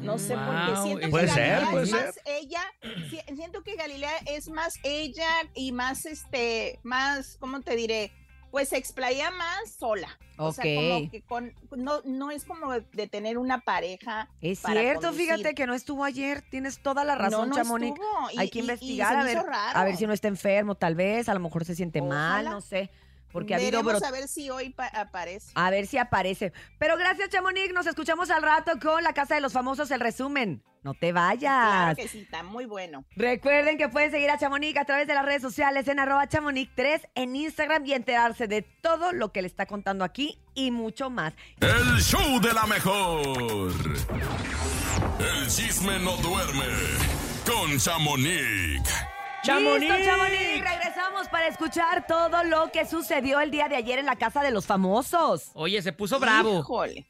No 0.02 0.19
sé 0.19 0.35
por 0.37 0.55
qué. 0.67 0.76
Siento 0.83 1.00
que 1.00 1.09
Puede 1.09 1.28
ser, 1.28 1.50
Galilea 1.61 1.71
puede 1.71 1.85
es 1.85 1.90
ser. 1.90 2.05
más 2.07 2.21
ella. 2.26 2.62
si- 3.11 3.35
Siento 3.37 3.62
que 3.62 3.75
Galilea 3.75 4.12
es 4.26 4.49
más 4.49 4.78
ella 4.85 5.28
y 5.55 5.73
más 5.73 6.07
este, 6.07 6.78
más, 6.83 7.37
¿cómo 7.40 7.62
te 7.62 7.75
diré? 7.75 8.12
Pues 8.50 8.69
se 8.71 8.76
explaya 8.78 9.31
más 9.31 9.73
sola. 9.78 10.09
O 10.38 10.52
sea, 10.52 10.64
como 10.64 10.97
Ok. 10.99 11.11
que 11.11 11.23
con, 11.23 11.52
no, 11.76 12.00
no 12.05 12.31
es 12.31 12.45
como 12.45 12.73
de 12.73 13.07
tener 13.09 13.37
una 13.38 13.61
pareja. 13.61 14.28
Es 14.40 14.61
para 14.61 14.81
cierto, 14.81 15.00
conducir. 15.09 15.26
fíjate 15.35 15.55
que 15.55 15.67
no 15.67 15.75
estuvo 15.75 16.05
ayer. 16.05 16.43
Tienes 16.49 16.81
toda 16.81 17.05
la 17.05 17.14
razón, 17.17 17.49
no, 17.50 17.57
no 17.57 17.57
Chamonix. 17.57 17.90
estuvo, 17.99 18.31
y- 18.33 18.38
Hay 18.38 18.50
que 18.50 18.59
y- 18.59 18.62
investigar 18.62 19.17
a 19.17 19.25
ver, 19.25 19.38
a 19.75 19.85
ver 19.85 19.97
si 19.97 20.07
no 20.07 20.12
está 20.12 20.28
enfermo, 20.28 20.76
tal 20.76 20.95
vez, 20.95 21.28
a 21.28 21.35
lo 21.35 21.40
mejor 21.40 21.64
se 21.64 21.75
siente 21.75 22.00
mal, 22.00 22.45
no 22.47 22.61
sé, 22.61 22.90
porque 23.32 23.54
ha 23.54 23.56
habido 23.58 23.80
a 23.80 24.11
ver 24.11 24.28
si 24.28 24.50
hoy 24.50 24.70
pa- 24.70 24.87
aparece. 24.88 25.50
a 25.54 25.70
ver 25.70 25.87
si 25.87 25.99
aparece. 25.99 26.52
Pero 26.78 26.97
gracias, 26.97 27.28
Chamonix, 27.30 27.73
nos 27.73 27.87
escuchamos 27.87 28.30
al 28.30 28.42
rato 28.42 28.73
con 28.80 29.02
la 29.02 29.12
Casa 29.12 29.35
de 29.35 29.40
los 29.40 29.52
Famosos, 29.52 29.90
el 29.90 30.00
resumen. 30.00 30.62
No 30.85 30.94
te 30.94 31.12
vayas. 31.12 31.40
Claro 31.42 31.97
que 31.97 32.08
sí, 32.08 32.20
está 32.20 32.42
muy 32.44 32.64
bueno. 32.64 33.04
Recuerden 33.16 33.76
que 33.78 33.88
pueden 33.88 34.11
seguir 34.12 34.30
a 34.30 34.38
Chamonix 34.38 34.78
a 34.78 34.85
través 34.85 35.08
de 35.08 35.14
las 35.14 35.25
redes 35.25 35.42
sociales 35.42 35.88
en 35.88 35.99
arroba 35.99 36.28
chamonix3 36.28 37.08
en 37.16 37.35
Instagram 37.37 37.85
y 37.85 37.94
enterarse 37.94 38.47
de 38.47 38.62
todo 38.62 39.12
lo 39.12 39.32
que 39.32 39.42
le 39.42 39.49
está 39.49 39.66
contando 39.66 40.04
aquí 40.04 40.40
y 40.54 40.70
mucho 40.70 41.11
más. 41.11 41.35
El 41.61 42.00
show 42.00 42.40
de 42.40 42.52
la 42.54 42.64
mejor. 42.66 43.20
El 45.18 45.49
chisme 45.49 45.99
no 45.99 46.16
duerme 46.18 46.64
con 47.44 47.76
Chamonix. 47.78 48.82
¡Chamonix! 49.49 49.81
¡Listo, 49.81 50.05
Chamonix! 50.05 50.61
Regresamos 50.61 51.28
para 51.28 51.49
escuchar 51.49 52.07
todo 52.07 52.45
lo 52.45 52.71
que 52.71 52.85
sucedió 52.85 53.40
el 53.40 53.50
día 53.50 53.67
de 53.69 53.76
ayer 53.76 53.99
en 53.99 54.05
la 54.05 54.17
Casa 54.17 54.43
de 54.43 54.50
los 54.50 54.67
Famosos. 54.67 55.52
Oye, 55.55 55.81
se 55.81 55.95
puso 55.95 56.21
bravo. 56.21 56.59
Híjole. 56.61 57.07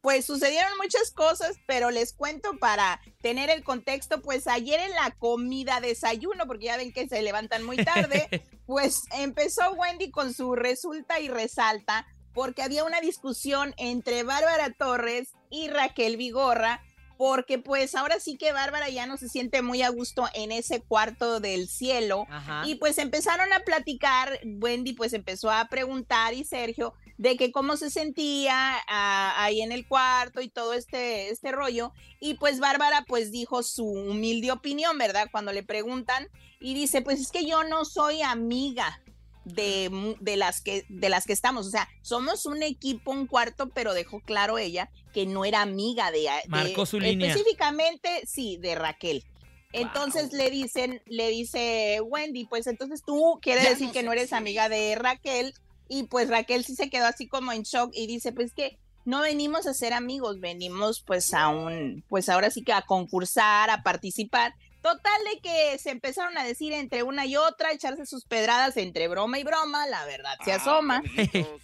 Pues 0.00 0.24
sucedieron 0.24 0.70
muchas 0.80 1.10
cosas, 1.10 1.56
pero 1.66 1.90
les 1.90 2.12
cuento 2.12 2.56
para 2.60 3.00
tener 3.22 3.50
el 3.50 3.64
contexto, 3.64 4.22
pues 4.22 4.46
ayer 4.46 4.78
en 4.78 4.92
la 4.92 5.10
comida 5.18 5.80
desayuno, 5.80 6.46
porque 6.46 6.66
ya 6.66 6.76
ven 6.76 6.92
que 6.92 7.08
se 7.08 7.22
levantan 7.22 7.64
muy 7.64 7.76
tarde, 7.78 8.28
pues 8.66 9.02
empezó 9.10 9.72
Wendy 9.72 10.12
con 10.12 10.32
su 10.32 10.54
resulta 10.54 11.18
y 11.18 11.26
resalta, 11.26 12.06
porque 12.32 12.62
había 12.62 12.84
una 12.84 13.00
discusión 13.00 13.74
entre 13.78 14.22
Bárbara 14.22 14.72
Torres 14.78 15.32
y 15.50 15.66
Raquel 15.66 16.16
Vigorra, 16.16 16.84
porque 17.20 17.58
pues 17.58 17.94
ahora 17.96 18.18
sí 18.18 18.38
que 18.38 18.50
Bárbara 18.50 18.88
ya 18.88 19.04
no 19.04 19.18
se 19.18 19.28
siente 19.28 19.60
muy 19.60 19.82
a 19.82 19.90
gusto 19.90 20.24
en 20.32 20.52
ese 20.52 20.80
cuarto 20.80 21.38
del 21.38 21.68
cielo, 21.68 22.26
Ajá. 22.30 22.62
y 22.64 22.76
pues 22.76 22.96
empezaron 22.96 23.52
a 23.52 23.60
platicar, 23.60 24.40
Wendy 24.42 24.94
pues 24.94 25.12
empezó 25.12 25.50
a 25.50 25.66
preguntar 25.68 26.32
y 26.32 26.44
Sergio 26.44 26.94
de 27.18 27.36
que 27.36 27.52
cómo 27.52 27.76
se 27.76 27.90
sentía 27.90 28.74
ah, 28.88 29.34
ahí 29.36 29.60
en 29.60 29.70
el 29.70 29.86
cuarto 29.86 30.40
y 30.40 30.48
todo 30.48 30.72
este, 30.72 31.28
este 31.28 31.52
rollo. 31.52 31.92
Y 32.20 32.34
pues 32.34 32.58
Bárbara 32.58 33.04
pues 33.06 33.30
dijo 33.30 33.62
su 33.62 33.84
humilde 33.84 34.50
opinión, 34.50 34.96
¿verdad? 34.96 35.28
Cuando 35.30 35.52
le 35.52 35.62
preguntan 35.62 36.26
y 36.58 36.72
dice, 36.72 37.02
pues 37.02 37.20
es 37.20 37.30
que 37.30 37.44
yo 37.44 37.64
no 37.64 37.84
soy 37.84 38.22
amiga 38.22 38.98
de, 39.44 40.16
de, 40.20 40.36
las 40.36 40.60
que, 40.60 40.84
de 40.88 41.08
las 41.08 41.24
que 41.26 41.32
estamos. 41.32 41.66
O 41.66 41.70
sea, 41.70 41.88
somos 42.02 42.46
un 42.46 42.62
equipo, 42.62 43.10
un 43.10 43.26
cuarto, 43.26 43.70
pero 43.70 43.94
dejó 43.94 44.20
claro 44.20 44.58
ella 44.58 44.90
que 45.12 45.26
no 45.26 45.44
era 45.44 45.62
amiga 45.62 46.10
de... 46.10 46.20
de- 46.20 46.48
Marcó 46.48 46.86
su 46.86 47.00
línea. 47.00 47.28
Específicamente, 47.28 48.22
sí, 48.26 48.58
de 48.60 48.74
Raquel. 48.74 49.24
Entonces 49.72 50.32
le 50.32 50.50
dicen, 50.50 51.00
le 51.06 51.28
dice 51.28 52.00
Wendy, 52.02 52.44
pues 52.44 52.66
entonces 52.66 53.02
tú 53.06 53.38
quieres 53.40 53.62
Ya 53.64 53.70
decir 53.70 53.86
no 53.88 53.92
que 53.92 54.02
no 54.02 54.12
eres 54.12 54.32
amiga 54.32 54.68
de 54.68 54.96
Raquel 54.96 55.54
y 55.88 56.04
pues 56.04 56.28
Raquel 56.28 56.64
sí 56.64 56.74
se 56.74 56.90
quedó 56.90 57.06
así 57.06 57.28
como 57.28 57.52
en 57.52 57.62
shock 57.62 57.90
y 57.94 58.06
dice, 58.08 58.32
pues 58.32 58.52
que 58.52 58.78
no 59.04 59.20
venimos 59.22 59.66
a 59.68 59.74
ser 59.74 59.92
amigos, 59.92 60.40
venimos 60.40 61.02
pues 61.06 61.32
a 61.34 61.48
un, 61.48 62.04
pues 62.08 62.28
ahora 62.28 62.50
sí 62.50 62.62
que 62.62 62.72
a 62.72 62.82
concursar, 62.82 63.70
a 63.70 63.82
participar. 63.84 64.54
Total 64.82 65.12
de 65.34 65.40
que 65.40 65.78
se 65.78 65.90
empezaron 65.90 66.36
a 66.38 66.44
decir 66.44 66.72
entre 66.72 67.02
una 67.02 67.26
y 67.26 67.36
otra, 67.36 67.72
echarse 67.72 68.06
sus 68.06 68.24
pedradas 68.24 68.76
entre 68.78 69.08
broma 69.08 69.38
y 69.38 69.44
broma, 69.44 69.86
la 69.86 70.04
verdad 70.06 70.36
se 70.44 70.52
asoma. 70.52 71.02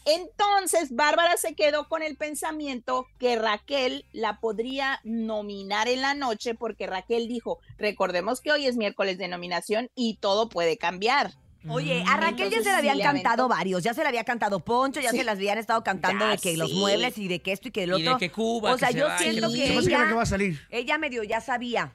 Entonces, 0.04 0.94
Bárbara 0.94 1.36
se 1.36 1.54
quedó 1.54 1.88
con 1.88 2.02
el 2.02 2.16
pensamiento 2.16 3.06
que 3.18 3.36
Raquel 3.36 4.04
la 4.12 4.38
podría 4.40 5.00
nominar 5.04 5.88
en 5.88 6.02
la 6.02 6.14
noche 6.14 6.54
porque 6.54 6.86
Raquel 6.86 7.26
dijo, 7.28 7.58
recordemos 7.78 8.40
que 8.40 8.52
hoy 8.52 8.66
es 8.66 8.76
miércoles 8.76 9.18
de 9.18 9.28
nominación 9.28 9.90
y 9.94 10.18
todo 10.20 10.48
puede 10.48 10.76
cambiar. 10.78 11.32
Oye, 11.68 12.04
a 12.06 12.16
Raquel 12.16 12.48
ya 12.48 12.58
se 12.58 12.64
le 12.64 12.70
habían 12.76 12.96
sí 12.98 13.02
cantado 13.02 13.48
varios, 13.48 13.82
ya 13.82 13.92
se 13.92 14.02
le 14.02 14.08
había 14.08 14.22
cantado 14.22 14.60
Poncho, 14.60 15.00
ya 15.00 15.10
Sí. 15.10 15.16
se 15.18 15.24
las 15.24 15.34
habían 15.36 15.58
estado 15.58 15.82
cantando 15.82 16.24
Ya 16.24 16.30
de 16.32 16.38
que 16.38 16.56
los 16.56 16.72
muebles 16.74 17.18
y 17.18 17.26
de 17.26 17.42
que 17.42 17.50
esto 17.50 17.68
y 17.68 17.70
que 17.72 17.82
el 17.82 17.90
Y 17.90 17.92
otro. 17.94 18.12
de 18.12 18.18
que 18.20 18.30
Cuba. 18.30 18.72
o 18.72 18.78
sea, 18.78 18.88
que 18.90 18.98
yo 18.98 19.08
siento 19.18 19.48
que 19.50 19.72
ella, 19.76 19.98
la 19.98 20.06
que 20.08 20.14
va 20.14 20.22
a 20.22 20.26
salir. 20.26 20.60
ella 20.70 20.96
medio 20.98 21.24
ya 21.24 21.40
sabía. 21.40 21.92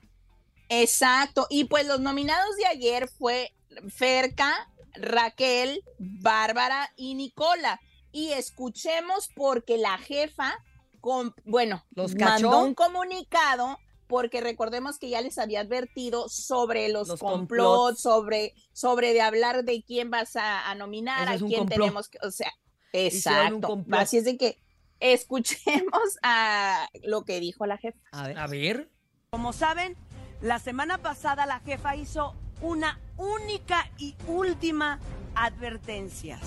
Exacto. 0.71 1.47
Y 1.49 1.65
pues 1.65 1.85
los 1.85 1.99
nominados 1.99 2.55
de 2.55 2.65
ayer 2.65 3.07
fue 3.07 3.53
Ferca, 3.89 4.69
Raquel, 4.93 5.83
Bárbara 5.99 6.91
y 6.95 7.13
Nicola. 7.15 7.79
Y 8.11 8.31
escuchemos 8.31 9.29
porque 9.35 9.77
la 9.77 9.97
jefa, 9.97 10.53
con, 10.99 11.33
bueno, 11.45 11.85
¿Los 11.91 12.13
cachó? 12.15 12.49
mandó 12.49 12.63
un 12.63 12.73
comunicado 12.73 13.77
porque 14.07 14.41
recordemos 14.41 14.97
que 14.99 15.09
ya 15.09 15.21
les 15.21 15.37
había 15.37 15.61
advertido 15.61 16.27
sobre 16.27 16.89
los, 16.89 17.07
Los 17.07 17.19
complots, 17.19 17.47
complots. 17.47 18.01
sobre, 18.01 18.53
sobre 18.73 19.13
de 19.13 19.21
hablar 19.21 19.63
de 19.63 19.83
quién 19.83 20.09
vas 20.11 20.35
a, 20.35 20.69
a 20.69 20.75
nominar, 20.75 21.33
Eso 21.33 21.45
a 21.45 21.47
quién 21.47 21.67
tenemos 21.67 22.09
que, 22.09 22.17
o 22.21 22.29
sea, 22.31 22.51
exacto. 22.91 23.83
Así 23.91 24.17
es 24.17 24.25
de 24.25 24.37
que 24.37 24.57
escuchemos 24.99 26.17
a 26.23 26.89
lo 27.03 27.23
que 27.23 27.39
dijo 27.39 27.65
la 27.65 27.77
jefa. 27.77 27.99
A 28.11 28.27
ver. 28.27 28.37
A 28.37 28.47
ver. 28.47 28.89
Como 29.29 29.53
saben, 29.53 29.95
la 30.41 30.57
semana 30.59 30.97
pasada 30.97 31.45
la 31.45 31.59
jefa 31.59 31.95
hizo 31.95 32.33
una 32.61 32.99
única 33.17 33.89
y 33.97 34.15
última 34.27 34.99
advertencia. 35.35 36.39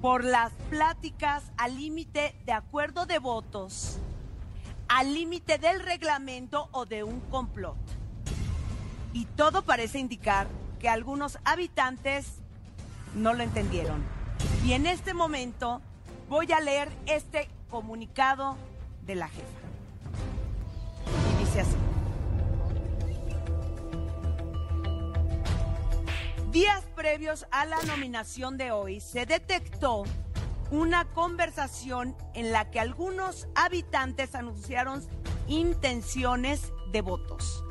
Por 0.00 0.24
las 0.24 0.52
pláticas 0.70 1.44
al 1.56 1.76
límite 1.76 2.34
de 2.44 2.52
acuerdo 2.52 3.06
de 3.06 3.18
votos, 3.18 3.98
al 4.88 5.14
límite 5.14 5.58
del 5.58 5.80
reglamento 5.80 6.68
o 6.72 6.86
de 6.86 7.04
un 7.04 7.20
complot. 7.20 7.76
Y 9.12 9.26
todo 9.26 9.62
parece 9.62 9.98
indicar 9.98 10.46
que 10.80 10.88
algunos 10.88 11.38
habitantes 11.44 12.38
no 13.14 13.34
lo 13.34 13.42
entendieron. 13.42 14.02
Y 14.64 14.72
en 14.72 14.86
este 14.86 15.14
momento 15.14 15.82
voy 16.28 16.50
a 16.52 16.60
leer 16.60 16.90
este 17.06 17.48
comunicado 17.70 18.56
de 19.06 19.14
la 19.14 19.28
jefa. 19.28 19.46
Y 21.34 21.44
dice 21.44 21.60
así. 21.60 21.91
Días 26.52 26.84
previos 26.94 27.46
a 27.50 27.64
la 27.64 27.80
nominación 27.84 28.58
de 28.58 28.72
hoy 28.72 29.00
se 29.00 29.24
detectó 29.24 30.02
una 30.70 31.06
conversación 31.06 32.14
en 32.34 32.52
la 32.52 32.70
que 32.70 32.78
algunos 32.78 33.48
habitantes 33.54 34.34
anunciaron 34.34 35.02
intenciones 35.48 36.70
de 36.90 37.00
votos. 37.00 37.64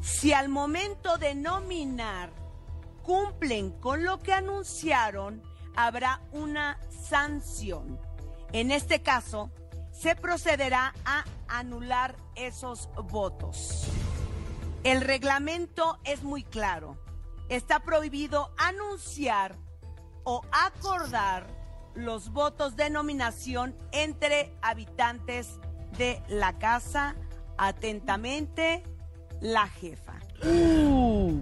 Si 0.00 0.32
al 0.32 0.48
momento 0.48 1.18
de 1.18 1.34
nominar 1.34 2.30
cumplen 3.02 3.72
con 3.72 4.04
lo 4.04 4.20
que 4.20 4.32
anunciaron, 4.32 5.42
habrá 5.74 6.20
una 6.30 6.78
sanción. 6.88 7.98
En 8.52 8.70
este 8.70 9.02
caso, 9.02 9.50
se 9.90 10.14
procederá 10.14 10.94
a 11.04 11.24
anular 11.48 12.14
esos 12.36 12.88
votos. 13.10 13.88
El 14.84 15.00
reglamento 15.00 15.98
es 16.04 16.22
muy 16.22 16.44
claro. 16.44 16.96
Está 17.52 17.80
prohibido 17.80 18.50
anunciar 18.56 19.58
o 20.24 20.40
acordar 20.50 21.46
los 21.94 22.32
votos 22.32 22.76
de 22.76 22.88
nominación 22.88 23.76
entre 23.92 24.56
habitantes 24.62 25.60
de 25.98 26.22
la 26.28 26.58
casa. 26.58 27.14
Atentamente, 27.58 28.82
la 29.42 29.68
jefa. 29.68 30.18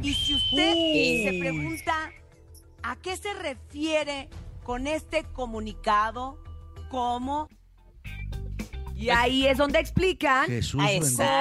Y 0.02 0.12
si 0.12 0.35
usted 0.35 1.31
se 1.31 1.38
pregunta 1.38 2.11
a 2.83 2.97
qué 2.97 3.17
se 3.17 3.33
refiere 3.33 4.29
con 4.64 4.88
este 4.88 5.23
comunicado, 5.23 6.43
¿cómo? 6.90 7.49
Y 9.00 9.11
ahí 9.11 9.47
es 9.47 9.57
donde 9.57 9.78
explican 9.78 10.47
Jesús 10.47 10.83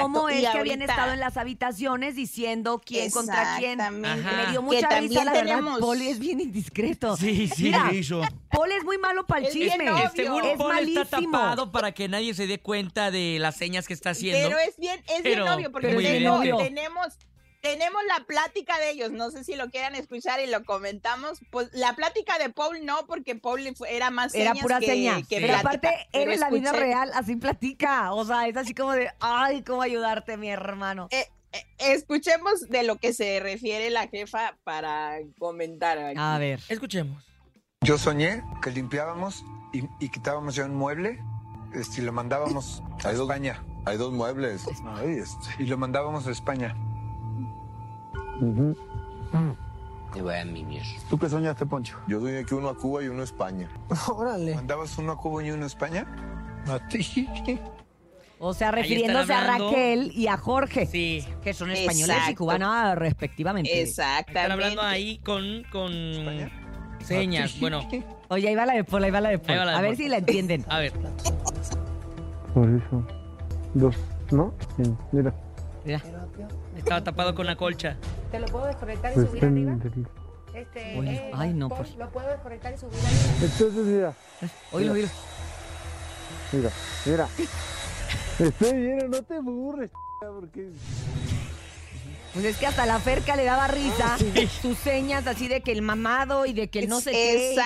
cómo 0.02 0.30
es 0.30 0.42
que 0.42 0.48
habían 0.48 0.82
estado 0.82 1.12
en 1.14 1.20
las 1.20 1.36
habitaciones 1.38 2.16
diciendo 2.16 2.82
quién 2.84 3.12
contra 3.12 3.58
quién. 3.58 3.74
Exactamente. 3.80 4.28
Ajá. 4.28 4.38
Me 4.38 4.52
dio 4.52 4.60
Que 4.62 4.66
mucha 4.66 4.78
risa, 4.78 4.90
también 4.90 5.26
la 5.26 5.32
verdad. 5.34 5.46
tenemos- 5.58 5.80
Poli 5.80 6.08
es 6.08 6.20
bien 6.20 6.40
indiscreto. 6.40 7.18
Sí, 7.18 7.48
sí. 7.54 7.64
Mira, 7.64 7.88
¿Qué 7.90 7.98
hizo? 7.98 8.22
Poli 8.52 8.74
es 8.76 8.84
muy 8.86 8.98
malo 8.98 9.26
para 9.26 9.42
el 9.42 9.48
Es 9.48 9.54
chisme. 9.54 9.92
obvio. 9.92 10.12
Según 10.16 10.46
es 10.46 10.58
Paul 10.58 10.72
está 10.88 11.04
malísimo. 11.18 11.32
tapado 11.38 11.72
para 11.72 11.92
que 11.92 12.08
nadie 12.08 12.34
se 12.34 12.48
dé 12.48 12.60
cuenta 12.60 13.12
de 13.12 13.38
las 13.40 13.58
señas 13.58 13.88
que 13.88 13.94
está 13.94 14.12
haciendo. 14.12 14.48
Pero 14.48 14.60
es 14.60 14.78
bien, 14.78 15.00
es 15.08 15.22
Pero- 15.24 15.44
bien 15.44 15.54
obvio, 15.56 15.72
porque 15.72 15.88
pero 15.90 16.00
es 16.00 16.10
bien 16.10 16.24
tengo- 16.24 16.36
obvio. 16.38 16.58
tenemos, 16.58 17.08
tenemos 17.62 18.02
la 18.08 18.24
plática 18.26 18.78
de 18.80 18.92
ellos. 18.92 19.12
No 19.12 19.32
sé 19.32 19.44
si 19.44 19.56
lo 19.56 19.70
quieran 19.70 19.96
escuchar 19.96 20.40
y 20.40 20.48
lo 20.48 20.64
comentamos. 20.64 21.40
Pues 21.52 21.70
la 21.74 21.94
plática 21.96 22.38
de 22.38 22.50
Paul 22.50 22.86
no, 22.86 23.06
porque 23.08 23.36
Paul 23.36 23.62
era 23.90 24.10
más 24.12 24.34
Era 24.34 24.52
señas 24.52 24.64
pura 24.64 24.80
que, 24.80 24.86
seña. 24.86 25.18
que 25.24 25.40
Pero 25.42 25.48
plática. 25.60 25.70
aparte, 25.90 26.08
él 26.14 26.32
en 26.32 26.40
la 26.40 26.50
vida 26.50 26.72
real 26.72 27.12
así 27.14 27.36
platica. 27.36 28.14
O 28.14 28.24
sea, 28.26 28.48
es 28.48 28.56
así 28.58 28.74
como 28.74 28.94
de, 28.94 29.10
ay, 29.20 29.62
cómo 29.64 29.82
ayudarte, 29.82 30.38
mi 30.38 30.50
hermano. 30.50 31.08
Eh, 31.12 31.28
eh, 31.52 31.66
escuchemos 31.80 32.70
de 32.70 32.84
lo 32.84 32.98
que 32.98 33.14
se 33.14 33.40
refiere 33.40 33.90
la 33.90 34.08
jefa 34.08 34.56
para 34.64 35.18
comentar. 35.38 35.98
aquí. 35.98 36.16
A 36.20 36.38
ver. 36.38 36.60
Escuchemos. 36.70 37.24
Yo 37.82 37.98
soñé 37.98 38.44
que 38.62 38.72
limpiábamos 38.72 39.44
y, 39.74 39.84
y 40.00 40.10
quitábamos 40.10 40.56
ya 40.56 40.66
un 40.66 40.76
mueble 40.76 41.20
este, 41.74 42.02
y 42.02 42.04
lo 42.04 42.12
mandábamos 42.12 42.82
a 43.04 43.10
Hay 43.10 43.16
dos- 43.16 43.30
España. 43.30 43.64
Hay 43.86 43.98
dos 43.98 44.12
muebles. 44.14 44.66
Ay, 44.98 45.18
este, 45.20 45.64
y 45.64 45.66
lo 45.66 45.78
mandábamos 45.78 46.28
a 46.28 46.32
España. 46.32 46.76
¿Tú 51.10 51.18
qué 51.18 51.30
soñaste, 51.30 51.66
Poncho? 51.66 51.98
Yo 52.08 52.20
soñé 52.20 52.44
que 52.46 52.56
uno 52.56 52.70
a 52.70 52.76
Cuba 52.76 53.04
y 53.04 53.08
uno 53.08 53.22
a 53.22 53.24
España. 53.24 53.70
¿Mandabas 54.56 54.98
uno 54.98 55.12
a 55.14 55.18
Cuba 55.18 55.44
y 55.44 55.52
uno 55.52 55.64
a 55.64 55.68
España? 55.68 56.06
A 56.68 56.80
ti. 56.88 57.28
O 58.40 58.54
sea, 58.54 58.72
refiriéndose 58.72 59.34
a. 59.34 59.42
Raquel 59.46 60.12
y 60.16 60.28
a 60.28 60.38
Jorge, 60.38 60.86
Sí. 60.86 61.26
que 61.44 61.54
son 61.54 61.72
españoles 61.72 62.18
y 62.30 62.36
cubanos 62.36 62.96
respectivamente. 62.96 63.82
Exactamente. 63.82 64.32
Están 64.40 64.52
hablando 64.52 64.82
ahí 64.82 65.18
con, 65.20 65.64
con 65.72 65.92
¿España? 65.92 66.52
señas. 67.04 67.56
Bueno, 67.60 67.88
Oye, 68.30 68.48
ahí 68.48 68.56
va 68.56 68.66
la 68.66 68.74
de 68.74 68.84
Paul, 68.84 69.04
ahí 69.04 69.12
va 69.12 69.22
la 69.22 69.30
de 69.30 69.40
Paul. 69.40 69.58
La 69.58 69.66
de 69.66 69.78
a 69.78 69.82
ver 69.82 69.90
Paul. 69.92 69.98
si 69.98 70.08
la 70.10 70.18
entienden. 70.18 70.66
a 70.70 70.80
ver. 70.80 70.94
Por 72.54 72.70
eso. 72.70 73.08
Dos, 73.74 73.96
¿no? 74.32 74.54
Sí, 74.78 74.84
mira. 75.12 75.34
Mira. 75.86 76.02
Estaba 76.78 77.04
tapado 77.04 77.36
con 77.36 77.46
la 77.46 77.56
colcha. 77.56 77.98
¿Te 78.32 78.40
lo 78.40 78.46
puedo 78.48 78.66
desconectar 78.66 79.12
y 79.12 79.16
Pues 79.16 79.28
subir 79.30 79.46
arriba? 79.46 79.78
Este, 80.54 80.98
eh, 81.00 81.32
ay, 81.34 81.54
no, 81.54 81.70
pues. 81.70 81.96
¿Lo 81.96 82.10
puedo 82.12 82.28
desconectar 82.28 82.74
y 82.74 82.78
subir 82.78 83.00
arriba? 83.00 83.34
Entonces, 83.42 83.86
mira, 83.86 84.14
Oílo, 84.72 84.94
oílo. 84.94 85.08
mira, 86.52 86.70
mira. 87.06 87.28
Estoy 88.40 88.74
bien, 88.82 89.10
no 89.10 89.22
te 89.24 89.40
burres, 89.40 89.92
porque... 90.22 90.70
Pues 92.34 92.46
es 92.46 92.58
que 92.58 92.68
hasta 92.68 92.86
la 92.86 93.00
Ferca 93.00 93.36
le 93.36 93.44
daba 93.44 93.68
risa 93.68 94.18
sus 94.62 94.78
señas 94.78 95.26
así 95.26 95.48
de 95.48 95.62
que 95.62 95.72
el 95.72 95.82
mamado 95.82 96.46
y 96.46 96.54
de 96.54 96.70
que 96.70 96.80
el 96.80 96.90
no 96.90 97.02
sé 97.02 97.12
qué, 97.12 97.54
y 97.54 97.56
de 97.56 97.62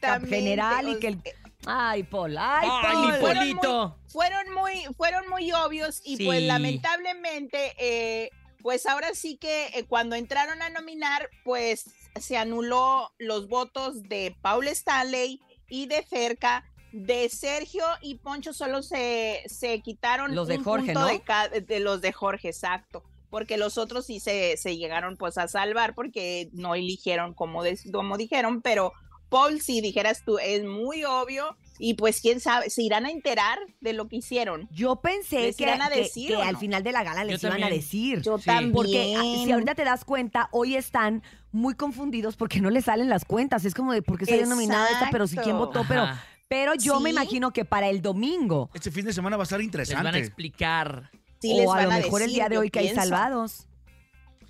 que 0.00 0.06
el 0.08 0.26
general 0.28 0.88
y 0.88 0.98
que 0.98 1.06
el... 1.08 1.22
Ay, 1.64 2.02
Paul, 2.02 2.36
ay, 2.36 2.68
¡Ay, 2.68 2.92
Paul. 2.92 3.12
mi 3.12 3.20
Polito! 3.20 3.96
fueron 4.08 4.52
muy, 4.52 4.82
fueron 4.96 5.28
muy 5.28 5.52
obvios 5.52 6.02
y 6.04 6.24
pues 6.24 6.42
lamentablemente, 6.42 7.72
eh, 7.78 8.30
pues 8.62 8.86
ahora 8.86 9.14
sí 9.14 9.36
que 9.36 9.66
eh, 9.74 9.84
cuando 9.86 10.16
entraron 10.16 10.62
a 10.62 10.70
nominar, 10.70 11.28
pues 11.44 11.84
se 12.20 12.36
anuló 12.36 13.10
los 13.18 13.48
votos 13.48 14.02
de 14.04 14.36
Paul 14.42 14.68
Stanley 14.68 15.40
y 15.68 15.86
de 15.86 16.02
Ferca. 16.02 16.64
De 16.92 17.30
Sergio 17.30 17.84
y 18.02 18.16
Poncho 18.16 18.52
solo 18.52 18.82
se, 18.82 19.42
se 19.46 19.80
quitaron 19.80 20.34
Los 20.34 20.46
de 20.46 20.58
un 20.58 20.64
Jorge, 20.64 20.92
punto 20.92 21.00
¿no? 21.00 21.60
de, 21.66 21.80
los 21.80 22.02
de 22.02 22.12
Jorge, 22.12 22.48
exacto. 22.48 23.02
Porque 23.30 23.56
los 23.56 23.78
otros 23.78 24.04
sí 24.04 24.20
se, 24.20 24.58
se 24.58 24.76
llegaron 24.76 25.16
pues 25.16 25.38
a 25.38 25.48
salvar 25.48 25.94
porque 25.94 26.50
no 26.52 26.74
eligieron 26.74 27.32
como, 27.32 27.62
de- 27.62 27.78
como 27.90 28.18
dijeron, 28.18 28.60
pero 28.60 28.92
Paul, 29.32 29.60
si 29.60 29.80
dijeras 29.80 30.22
tú, 30.24 30.38
es 30.38 30.62
muy 30.64 31.02
obvio 31.04 31.56
y 31.78 31.94
pues 31.94 32.20
quién 32.20 32.38
sabe, 32.38 32.70
se 32.70 32.82
irán 32.82 33.06
a 33.06 33.10
enterar 33.10 33.58
de 33.80 33.92
lo 33.94 34.06
que 34.06 34.16
hicieron. 34.16 34.68
Yo 34.70 34.96
pensé 34.96 35.40
¿Les 35.40 35.56
que, 35.56 35.66
a 35.68 35.88
decir 35.88 36.28
que 36.28 36.42
al 36.42 36.56
final 36.58 36.82
de 36.84 36.92
la 36.92 37.02
gala 37.02 37.24
les 37.24 37.40
Yo 37.40 37.48
iban 37.48 37.64
a 37.64 37.70
decir. 37.70 38.20
Yo 38.22 38.38
Sí. 38.38 38.44
también. 38.44 38.72
Porque 38.72 39.16
ah, 39.18 39.22
si 39.44 39.50
ahorita 39.50 39.74
te 39.74 39.84
das 39.84 40.04
cuenta, 40.04 40.48
hoy 40.52 40.76
están 40.76 41.22
muy 41.50 41.74
confundidos 41.74 42.36
porque 42.36 42.60
no 42.60 42.70
les 42.70 42.84
salen 42.84 43.08
las 43.08 43.24
cuentas. 43.24 43.64
Es 43.64 43.74
como 43.74 43.92
de 43.92 44.02
por 44.02 44.18
qué 44.18 44.26
salió 44.26 44.46
nominada 44.46 44.88
esta, 44.90 45.08
pero 45.10 45.26
sí 45.26 45.36
quién 45.38 45.58
votó, 45.58 45.84
pero, 45.88 46.02
Ajá. 46.02 46.24
pero 46.46 46.74
yo 46.74 47.00
me 47.00 47.10
imagino 47.10 47.52
que 47.52 47.64
para 47.64 47.88
el 47.88 48.02
domingo, 48.02 48.70
Este 48.74 48.90
fin 48.92 49.04
de 49.06 49.12
semana 49.12 49.36
va 49.36 49.42
a 49.42 49.44
estar 49.44 49.58
Les 49.58 49.64
interesante. 49.66 50.04
van 50.04 50.14
a 50.14 50.18
explicar. 50.18 51.10
Sí 51.40 51.54
les 51.54 51.66
o 51.66 51.72
a 51.72 51.76
van 51.78 51.84
lo 51.86 51.90
mejor 51.96 52.20
el 52.20 52.28
decir, 52.28 52.34
día 52.42 52.48
de 52.48 52.58
hoy 52.58 52.70
que 52.70 52.78
hay 52.80 52.94
salvados. 52.94 53.66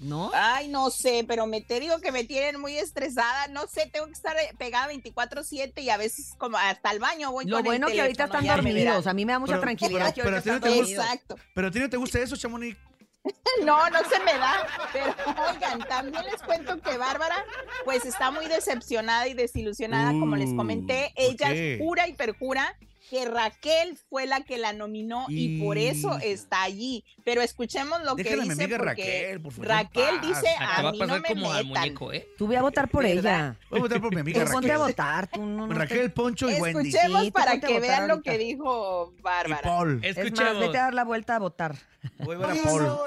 ¿No? 0.02 0.30
Ay, 0.34 0.68
no 0.68 0.90
sé, 0.90 1.24
pero 1.28 1.46
me 1.46 1.60
te 1.60 1.78
digo 1.80 1.98
que 2.00 2.10
me 2.12 2.24
tienen 2.24 2.60
muy 2.60 2.76
estresada. 2.76 3.46
No 3.48 3.66
sé, 3.68 3.88
tengo 3.92 4.06
que 4.06 4.12
estar 4.12 4.36
eh, 4.36 4.50
pegada 4.58 4.92
24-7 4.92 5.80
y 5.82 5.90
a 5.90 5.96
veces 5.96 6.34
como 6.38 6.58
hasta 6.58 6.90
el 6.90 6.98
baño 6.98 7.30
voy 7.30 7.44
Lo 7.44 7.56
con 7.56 7.58
el 7.60 7.64
bueno 7.66 7.86
que 7.86 8.00
ahorita 8.00 8.24
están 8.24 8.46
dormidos. 8.46 9.06
A 9.06 9.14
mí 9.14 9.24
me 9.24 9.32
da 9.32 9.38
mucha 9.38 9.52
Pero- 9.52 9.62
tranquilidad 9.62 10.12
que 10.14 10.22
pero- 10.22 10.36
ahorita 10.36 10.42
pero 10.42 10.56
están 10.56 10.56
a 10.56 10.60
ti 10.60 10.68
no 10.68 10.74
te 10.74 10.76
dormidos. 10.80 11.04
Exacto. 11.04 11.36
¿Pero 11.54 11.68
a 11.68 11.70
ti 11.70 11.78
no 11.78 11.90
te 11.90 11.96
gusta 11.96 12.18
eso, 12.20 12.36
Chamonix? 12.36 12.76
No, 13.64 13.88
no 13.90 13.98
se 14.08 14.18
me 14.24 14.32
da. 14.32 14.66
Pero 14.92 15.14
oigan, 15.52 15.86
también 15.86 16.24
les 16.24 16.42
cuento 16.42 16.80
que 16.80 16.96
Bárbara, 16.96 17.44
pues 17.84 18.04
está 18.04 18.32
muy 18.32 18.46
decepcionada 18.48 19.28
y 19.28 19.34
desilusionada, 19.34 20.10
como 20.10 20.34
les 20.34 20.52
comenté. 20.54 21.12
Uh, 21.12 21.14
¿por 21.14 21.24
Ella 21.24 21.48
qué? 21.52 21.78
jura 21.80 22.08
y 22.08 22.14
perjura 22.14 22.76
que 23.12 23.26
Raquel 23.26 23.98
fue 24.08 24.26
la 24.26 24.40
que 24.40 24.56
la 24.56 24.72
nominó 24.72 25.26
y, 25.28 25.60
por 25.62 25.76
eso 25.76 26.16
está 26.22 26.62
allí. 26.62 27.04
Pero 27.24 27.42
escuchemos 27.42 28.02
lo 28.04 28.16
que 28.16 28.22
dice 28.22 28.40
amiga 28.64 28.78
porque 28.78 28.78
Raquel, 28.78 29.40
por 29.42 29.52
favor, 29.52 29.68
Raquel 29.68 30.20
dice 30.22 30.48
a 30.58 30.90
mí 30.90 30.98
no 30.98 31.18
me 31.18 31.28
como 31.28 31.52
al 31.52 31.66
metan. 31.66 31.82
muñeco, 31.82 32.10
¿eh? 32.14 32.26
Tú 32.38 32.46
voy 32.46 32.56
a 32.56 32.62
votar 32.62 32.88
por 32.88 33.04
¿Verdad? 33.04 33.50
ella. 33.50 33.56
Voy 33.68 33.80
a 33.80 33.82
votar 33.82 34.00
por 34.00 34.14
mi 34.14 34.20
amiga 34.22 34.46
Tú 34.46 34.52
ponte 34.52 34.72
a 34.72 34.78
Raquel. 34.78 34.92
votar. 34.94 35.26
Tú 35.26 35.44
no, 35.44 35.66
no 35.66 35.74
Raquel, 35.74 36.10
Poncho 36.10 36.48
y 36.48 36.54
Wendy. 36.54 36.88
Escuchemos 36.88 37.20
Sí, 37.20 37.26
tú 37.26 37.32
para 37.34 37.60
que 37.60 37.80
vean 37.80 38.08
lo 38.08 38.22
que 38.22 38.38
dijo 38.38 39.12
Y 39.18 39.20
Bárbara. 39.20 39.60
Paul. 39.60 40.00
Es 40.02 40.16
más, 40.16 40.24
Escuchemos. 40.24 40.60
vete 40.60 40.78
a 40.78 40.82
dar 40.84 40.94
la 40.94 41.04
vuelta 41.04 41.36
a 41.36 41.38
votar. 41.38 41.76
Voy 42.20 42.36
a 42.36 42.38
ver 42.38 42.50
a 42.50 42.62
Paul. 42.62 42.82
No, 42.82 43.02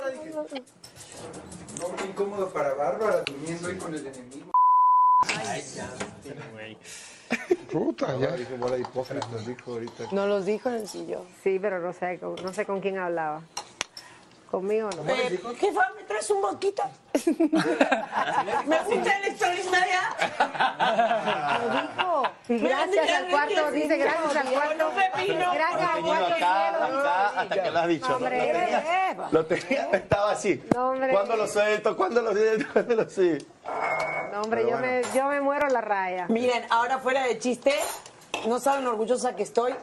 qué 1.96 2.06
incómodo 2.06 2.54
para 2.54 2.76
Bárbara 2.76 3.24
durmiendo 3.26 3.70
ahí 3.70 3.76
con 3.78 3.96
el 3.96 4.06
enemigo. 4.06 4.52
Puta, 7.72 8.18
ya. 8.18 8.32
Dijo 8.32 8.56
bola 8.58 8.76
de 8.76 8.82
hipócritas, 8.82 9.46
dijo 9.46 9.72
ahorita. 9.74 10.04
No 10.12 10.28
los 10.28 10.46
dijo 10.46 10.70
en 10.70 10.76
el 10.76 10.88
sillón. 10.88 11.24
Sí, 11.44 11.60
pero 11.62 11.80
no 11.80 11.94
sé, 11.94 12.20
con- 12.20 12.36
no 12.44 12.54
sé 12.54 12.66
con 12.66 12.80
quién 12.82 12.98
hablaba. 12.98 13.42
¿Conmigo 14.52 14.90
no? 14.96 15.04
¿Qué 15.06 15.72
fue? 15.74 15.84
¿Me 15.98 16.04
traes 16.08 16.30
un 16.30 16.42
boquito? 16.42 16.84
¿Me 17.26 18.80
gusta 18.84 19.18
el 19.18 19.26
extraordinaria? 19.26 20.02
Lo 21.60 21.70
dijo. 21.82 22.24
Y 22.48 22.58
gracias 22.60 23.10
al 23.10 23.28
cuarto, 23.30 23.72
dice 23.72 23.98
gracias 23.98 24.36
al 24.36 24.48
cuarto. 24.54 24.92
Gracias 24.96 25.90
al 25.90 26.02
cuarto 26.04 26.26
acá, 26.36 26.72
cielo. 26.72 27.00
acá, 27.00 27.30
hasta 27.42 27.64
que 27.64 27.72
lo 27.72 27.80
has 27.80 27.88
dicho. 27.88 28.08
Lo 28.20 28.30
tenía, 28.30 29.18
lo 29.32 29.46
tenía, 29.46 29.90
estaba 29.92 30.32
así. 30.32 30.64
No, 30.74 30.92
hombre. 30.92 31.12
¿Cuándo 31.12 31.36
lo 31.36 31.48
suelto? 31.48 31.98
¿Cuándo 31.98 32.22
lo 32.22 32.32
suelto? 32.34 32.66
¿Cuándo 32.72 32.96
lo 32.96 33.10
suelto? 33.10 33.46
Hombre, 34.46 34.70
yo 34.70 34.78
me, 34.78 35.02
yo 35.16 35.28
me 35.28 35.42
muero 35.42 35.68
la 35.70 35.82
raya. 35.82 36.28
Miren, 36.30 36.64
ahora 36.70 37.00
fuera 37.00 37.26
de 37.26 37.40
chiste, 37.40 37.74
no 38.48 38.60
saben 38.60 38.84
lo 38.84 38.92
orgullosa 38.92 39.36
que 39.36 39.42
estoy, 39.42 39.74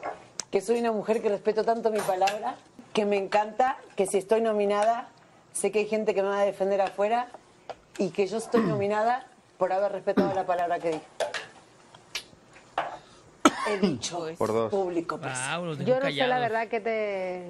que 0.51 0.61
soy 0.61 0.79
una 0.79 0.93
mujer 0.93 1.21
que 1.21 1.27
respeto 1.27 1.65
tanto 1.65 1.91
mi 1.91 1.99
palabra, 1.99 2.55
que 2.93 3.05
me 3.05 3.17
encanta, 3.17 3.77
que 3.97 4.05
si 4.07 4.17
estoy 4.19 4.39
nominada, 4.39 5.09
sé 5.51 5.69
que 5.73 5.79
hay 5.79 5.87
gente 5.87 6.15
que 6.15 6.23
me 6.23 6.29
va 6.29 6.39
a 6.39 6.45
defender 6.45 6.79
afuera 6.79 7.27
y 7.97 8.11
que 8.11 8.25
yo 8.25 8.37
estoy 8.37 8.61
nominada 8.61 9.27
por 9.57 9.73
haber 9.73 9.91
respetado 9.91 10.33
la 10.33 10.45
palabra 10.45 10.79
que 10.79 10.91
dije. 10.91 11.05
He 13.67 13.77
dicho 13.81 14.27
Por 14.37 14.53
dos. 14.53 14.69
público. 14.71 15.17
pues. 15.17 15.33
Wow, 15.55 15.75
Yo 15.77 15.99
no 15.99 16.05
sé 16.05 16.13
la 16.27 16.39
verdad 16.39 16.67
que 16.67 16.79
te... 16.79 17.43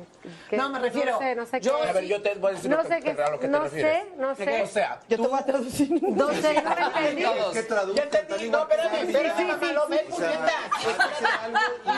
que- 0.50 0.58
No, 0.58 0.70
me 0.70 0.80
refiero, 0.80 1.14
No 1.14 1.20
sé, 1.20 1.36
no 1.36 1.46
sé 1.46 1.62
yo- 1.62 1.80
qué... 1.82 1.88
A 1.90 1.94
ver, 1.94 2.06
yo 2.06 2.22
te 2.22 2.36
voy 2.36 2.52
a 2.52 2.56
decir 2.56 2.70
no 2.70 2.82
que- 2.82 2.88
sé 2.88 3.00
qué, 3.02 3.10
a 3.12 3.30
lo 3.30 3.40
que 3.40 3.46
te 3.46 3.52
no 3.52 3.60
refieres. 3.64 4.04
sé, 4.04 4.10
no 4.18 4.36
sé. 4.36 4.62
O 4.64 4.68
sea, 4.68 5.00
Yo 5.10 5.18
te 5.22 5.28
voy 5.28 5.40
a 5.40 5.46
traducir. 5.46 5.90
No 6.04 6.30
sé, 6.34 6.62
no 6.62 6.72
entendí. 6.72 7.24
¿qué 7.54 7.64
traduzco? 7.64 8.02
Entendí, 8.04 8.50
no, 8.50 8.60
espérame, 8.62 8.96
espérame, 9.10 9.48
mamá, 9.48 9.72
lo 9.74 9.88
ves, 9.88 10.02
puñeta. 10.04 10.52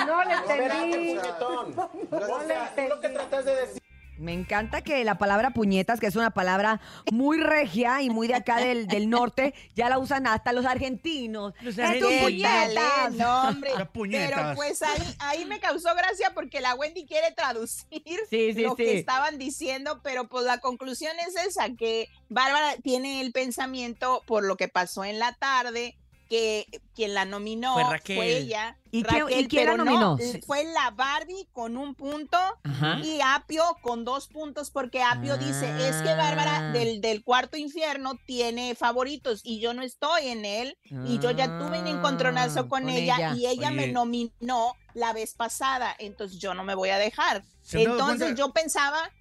No 0.05 0.23
le 0.23 0.33
entendí. 0.33 1.17
O 1.17 2.39
sea, 2.47 2.73
es 2.75 2.89
lo 2.89 2.99
que 2.99 3.09
tratas 3.09 3.45
de 3.45 3.55
decir. 3.55 3.81
Me 4.17 4.33
encanta 4.33 4.81
que 4.81 5.03
la 5.03 5.17
palabra 5.17 5.51
puñetas, 5.51 5.99
que 5.99 6.07
es 6.07 6.15
una 6.15 6.31
palabra 6.31 6.79
muy 7.11 7.37
regia 7.37 8.01
y 8.01 8.09
muy 8.09 8.27
de 8.27 8.35
acá 8.35 8.57
del, 8.57 8.87
del 8.87 9.09
norte, 9.09 9.53
ya 9.75 9.89
la 9.89 9.97
usan 9.99 10.25
hasta 10.27 10.53
los 10.53 10.65
argentinos. 10.65 11.53
Los 11.61 11.77
¡Es 11.77 11.99
tu 11.99 12.07
puñetas! 12.21 13.13
No, 13.13 13.49
hombre. 13.49 13.71
Las 13.77 13.89
puñetas. 13.89 14.31
Pero 14.31 14.55
pues 14.55 14.81
ahí, 14.81 15.15
ahí 15.19 15.45
me 15.45 15.59
causó 15.59 15.93
gracia 15.95 16.31
porque 16.33 16.61
la 16.61 16.75
Wendy 16.75 17.05
quiere 17.05 17.31
traducir 17.31 17.85
Sí, 18.29 18.53
sí, 18.53 18.61
lo 18.61 18.71
sí. 18.71 18.83
que 18.83 18.97
estaban 18.97 19.37
diciendo, 19.37 19.99
pero 20.03 20.27
pues 20.27 20.45
la 20.45 20.59
conclusión 20.59 21.13
es 21.27 21.35
esa, 21.45 21.69
que 21.75 22.09
Bárbara 22.29 22.75
tiene 22.83 23.21
el 23.21 23.31
pensamiento 23.31 24.23
por 24.25 24.43
lo 24.45 24.55
que 24.55 24.67
pasó 24.67 25.03
en 25.03 25.19
la 25.19 25.33
tarde, 25.33 25.97
que 26.29 26.65
quien 26.95 27.13
la 27.13 27.25
nominó 27.25 27.75
Fue 28.03 28.37
ella. 28.37 28.77
¿Y 28.91 29.03
quién- 29.03 29.21
Raquel, 29.25 29.39
y 29.41 29.47
quién 29.47 29.65
la 29.67 29.77
nominó? 29.77 30.17
no, 30.17 30.17
fue 30.45 30.63
la 30.63 30.89
Barbie 30.91 31.47
con 31.51 31.75
un 31.77 31.95
punto 31.95 32.37
Ajá. 32.63 32.99
y 33.03 33.19
Apio 33.21 33.63
con 33.81 34.05
dos 34.05 34.27
puntos, 34.27 34.71
porque 34.71 35.03
Apio 35.03 35.37
dice, 35.37 35.69
es 35.87 35.97
que 35.97 36.09
Ah. 36.09 36.15
Bárbara 36.15 36.71
del, 36.71 37.01
del 37.01 37.23
cuarto 37.23 37.57
infierno 37.57 38.17
tiene 38.25 38.73
favoritos 38.75 39.41
y 39.43 39.59
yo 39.59 39.73
no 39.73 39.81
estoy 39.83 40.27
en 40.29 40.45
él 40.45 40.77
y 41.05 41.19
yo 41.19 41.31
ya 41.31 41.45
tuve 41.59 41.79
un 41.79 41.87
encontronazo 41.87 42.61
Ah, 42.61 42.67
con, 42.69 42.83
con 42.83 42.89
ella, 42.89 43.15
ella. 43.17 43.33
y 43.35 43.45
ella 43.47 43.71
me 43.71 43.87
nominó 43.87 44.73
la 44.93 45.11
vez 45.13 45.33
pasada, 45.33 45.95
entonces 45.99 46.39
yo 46.39 46.53
no 46.53 46.63
me 46.63 46.73
voy 46.75 46.89
a 46.89 46.97
dejar. 46.97 47.43
¿Se 47.61 47.79
han 47.79 47.83
dado 47.97 48.11
Entonces 48.11 48.35
yo 48.37 48.51
pensaba, 48.53 49.11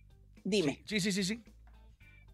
dime. 0.45 0.83
Sí, 0.87 1.01
sí, 1.01 1.11
sí, 1.13 1.25
sí. 1.25 1.43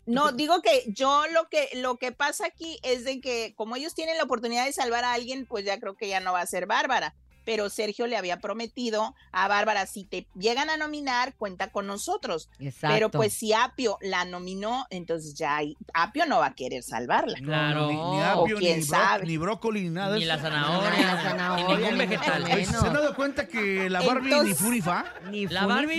No, 0.06 0.32
digo 0.32 0.62
que 0.62 0.84
yo 0.88 1.24
lo 1.28 1.48
que 1.48 1.68
lo 1.74 1.96
que 1.96 2.12
pasa 2.12 2.46
aquí 2.46 2.78
es 2.82 3.04
de 3.04 3.20
que 3.20 3.54
como 3.56 3.76
ellos 3.76 3.94
tienen 3.94 4.16
la 4.16 4.24
oportunidad 4.24 4.66
de 4.66 4.72
salvar 4.72 5.04
a 5.04 5.12
alguien, 5.12 5.46
pues 5.46 5.64
ya 5.64 5.78
creo 5.78 5.96
que 5.96 6.08
ya 6.08 6.20
no 6.20 6.32
va 6.32 6.40
a 6.40 6.46
ser 6.46 6.66
Bárbara. 6.66 7.14
Pero 7.44 7.68
Sergio 7.70 8.06
le 8.06 8.16
había 8.16 8.38
prometido 8.40 9.14
a 9.32 9.48
Bárbara, 9.48 9.86
si 9.86 10.04
te 10.04 10.26
llegan 10.38 10.70
a 10.70 10.76
nominar, 10.76 11.34
cuenta 11.36 11.68
con 11.72 11.86
nosotros. 11.86 12.48
Exacto. 12.58 12.94
Pero 12.94 13.10
pues 13.10 13.32
si 13.32 13.52
Apio 13.52 13.98
la 14.00 14.24
nominó, 14.24 14.86
entonces 14.90 15.34
ya 15.34 15.56
hay- 15.56 15.76
Apio 15.94 16.26
no 16.26 16.38
va 16.38 16.46
a 16.46 16.54
querer 16.54 16.82
salvarla. 16.82 17.38
Claro. 17.38 17.86
Ni, 17.88 17.94
ni 17.94 18.00
O 18.00 18.22
apio, 18.42 18.54
ni, 18.56 18.60
quién 18.66 18.80
bró- 18.80 18.86
sabe. 18.86 19.26
ni 19.26 19.36
brócoli, 19.36 19.82
ni 19.82 19.90
nada 19.90 20.12
de 20.14 20.18
Ni 20.20 20.24
la 20.26 20.38
zanahoria, 20.38 20.90
Ni 20.98 21.04
la 21.04 21.22
zanahoria, 21.22 21.66
ni 21.66 21.74
ni 21.74 21.82
ningún 21.82 21.98
vegetal. 21.98 22.44
¿Se 22.66 22.76
han 22.86 22.92
dado 22.92 23.14
cuenta 23.14 23.46
que 23.48 23.88
la 23.90 24.00
Barbie 24.02 24.34
ni 24.44 24.54
furifa? 24.54 25.04
Ni 25.30 25.46
La 25.46 25.62
ni 25.62 25.66
Barbie, 25.68 25.96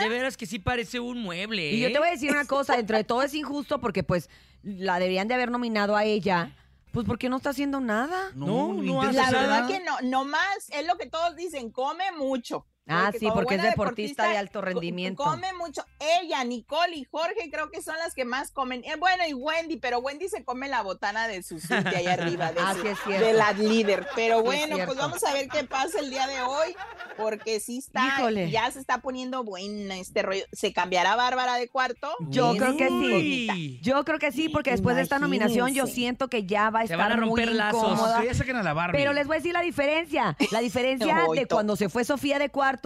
de 0.00 0.08
veras 0.08 0.36
que 0.36 0.46
sí 0.46 0.58
parece 0.58 1.00
un 1.00 1.22
mueble. 1.22 1.72
Y 1.72 1.80
yo 1.80 1.88
¿eh? 1.88 1.92
te 1.92 1.98
voy 1.98 2.08
a 2.08 2.10
decir 2.12 2.30
una 2.30 2.44
cosa, 2.46 2.76
dentro 2.76 2.96
de 2.96 3.04
todo 3.04 3.22
es 3.22 3.34
injusto 3.34 3.80
porque 3.80 4.02
pues 4.02 4.28
la 4.62 4.98
deberían 4.98 5.28
de 5.28 5.34
haber 5.34 5.50
nominado 5.50 5.96
a 5.96 6.04
ella, 6.04 6.52
pues 6.98 7.06
porque 7.06 7.28
no 7.28 7.36
está 7.36 7.50
haciendo 7.50 7.78
nada. 7.78 8.32
No, 8.34 8.72
no 8.72 9.02
hace 9.02 9.12
La 9.12 9.30
verdad 9.30 9.60
nada. 9.60 9.66
que 9.68 9.78
no, 9.84 10.00
no 10.02 10.24
más, 10.24 10.68
es 10.70 10.84
lo 10.84 10.96
que 10.96 11.06
todos 11.06 11.36
dicen, 11.36 11.70
come 11.70 12.10
mucho. 12.10 12.66
Ah, 12.88 13.10
sí, 13.12 13.26
porque 13.32 13.54
es 13.56 13.60
buena 13.60 13.70
deportista 13.70 14.28
de 14.28 14.36
alto 14.36 14.60
rendimiento. 14.60 15.22
Come 15.22 15.52
mucho. 15.54 15.84
Ella, 16.22 16.42
Nicole 16.44 16.96
y 16.96 17.04
Jorge 17.04 17.50
creo 17.50 17.70
que 17.70 17.82
son 17.82 17.96
las 17.98 18.14
que 18.14 18.24
más 18.24 18.50
comen. 18.50 18.82
Eh, 18.84 18.96
bueno, 18.98 19.24
y 19.28 19.34
Wendy, 19.34 19.76
pero 19.76 19.98
Wendy 19.98 20.28
se 20.28 20.44
come 20.44 20.68
la 20.68 20.82
botana 20.82 21.28
de 21.28 21.42
su 21.42 21.60
suite 21.60 21.88
allá 21.88 22.14
arriba, 22.14 22.52
de, 22.52 22.60
Ah, 22.64 22.74
su- 22.74 22.82
sí 22.82 22.88
es 22.88 22.98
cierto. 23.04 23.26
de 23.26 23.32
la 23.32 23.52
líder. 23.52 24.06
Pero 24.14 24.42
bueno, 24.42 24.76
pues 24.86 24.96
vamos 24.98 25.22
a 25.24 25.32
ver 25.32 25.48
qué 25.48 25.64
pasa 25.64 26.00
el 26.00 26.10
día 26.10 26.26
de 26.26 26.40
hoy, 26.42 26.74
porque 27.16 27.60
sí 27.60 27.78
está, 27.78 28.06
Híjole. 28.18 28.50
ya 28.50 28.70
se 28.70 28.80
está 28.80 28.98
poniendo 28.98 29.44
buena 29.44 29.96
este 29.98 30.22
rollo. 30.22 30.44
¿Se 30.52 30.72
cambiará 30.72 31.16
Bárbara 31.16 31.56
de 31.56 31.68
cuarto? 31.68 32.10
Yo 32.28 32.54
creo 32.56 32.76
que 32.76 32.88
sí. 32.88 33.78
Yo 33.82 34.04
creo 34.04 34.18
que 34.18 34.32
sí, 34.32 34.48
porque 34.48 34.70
después 34.70 34.96
de 34.96 35.02
esta 35.02 35.18
nominación 35.18 35.74
yo 35.74 35.86
siento 35.86 36.28
que 36.28 36.44
ya 36.46 36.70
va 36.70 36.80
a 36.80 36.82
Se 36.86 36.94
estar 36.94 36.98
van 36.98 37.12
a 37.12 37.16
romper 37.16 37.48
muy 37.48 37.54
lazos. 37.56 37.82
incómoda. 37.82 38.20
Que 38.20 38.26
ya 38.28 38.34
saquen 38.34 38.56
a 38.56 38.62
la 38.62 38.72
Barbie. 38.72 38.98
Pero 38.98 39.12
les 39.12 39.26
voy 39.26 39.36
a 39.36 39.38
decir 39.38 39.52
la 39.52 39.60
diferencia. 39.62 40.36
La 40.52 40.58
diferencia 40.60 41.26
de 41.34 41.46
cuando 41.46 41.76
se 41.76 41.88
fue 41.88 42.04
Sofía 42.04 42.38
de 42.38 42.48
cuarto 42.48 42.77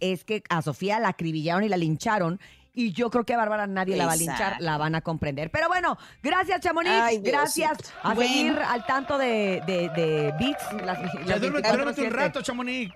es 0.00 0.24
que 0.24 0.42
a 0.48 0.62
Sofía 0.62 0.98
la 1.00 1.08
acribillaron 1.08 1.64
y 1.64 1.68
la 1.68 1.76
lincharon. 1.76 2.40
Y 2.76 2.90
yo 2.92 3.08
creo 3.08 3.24
que 3.24 3.34
a 3.34 3.36
Bárbara 3.36 3.68
nadie 3.68 3.96
la 3.96 4.06
va 4.06 4.12
a 4.12 4.16
linchar, 4.16 4.56
la 4.58 4.76
van 4.78 4.96
a 4.96 5.00
comprender. 5.00 5.48
Pero 5.52 5.68
bueno, 5.68 5.96
gracias 6.24 6.60
Chamonix, 6.60 7.22
gracias 7.22 7.78
a 8.02 8.14
Bueno. 8.14 8.28
seguir 8.32 8.58
al 8.58 8.84
tanto 8.84 9.16
de, 9.16 9.62
de, 9.64 9.88
de 9.90 10.34
Beats. 10.40 10.82
Las, 10.84 10.98
Ya 11.12 11.20
las 11.26 11.40
duérmete, 11.40 11.68
24/7. 11.68 11.72
duérmete 11.76 12.02
un 12.02 12.10
rato, 12.12 12.42
Chamonix. 12.42 12.92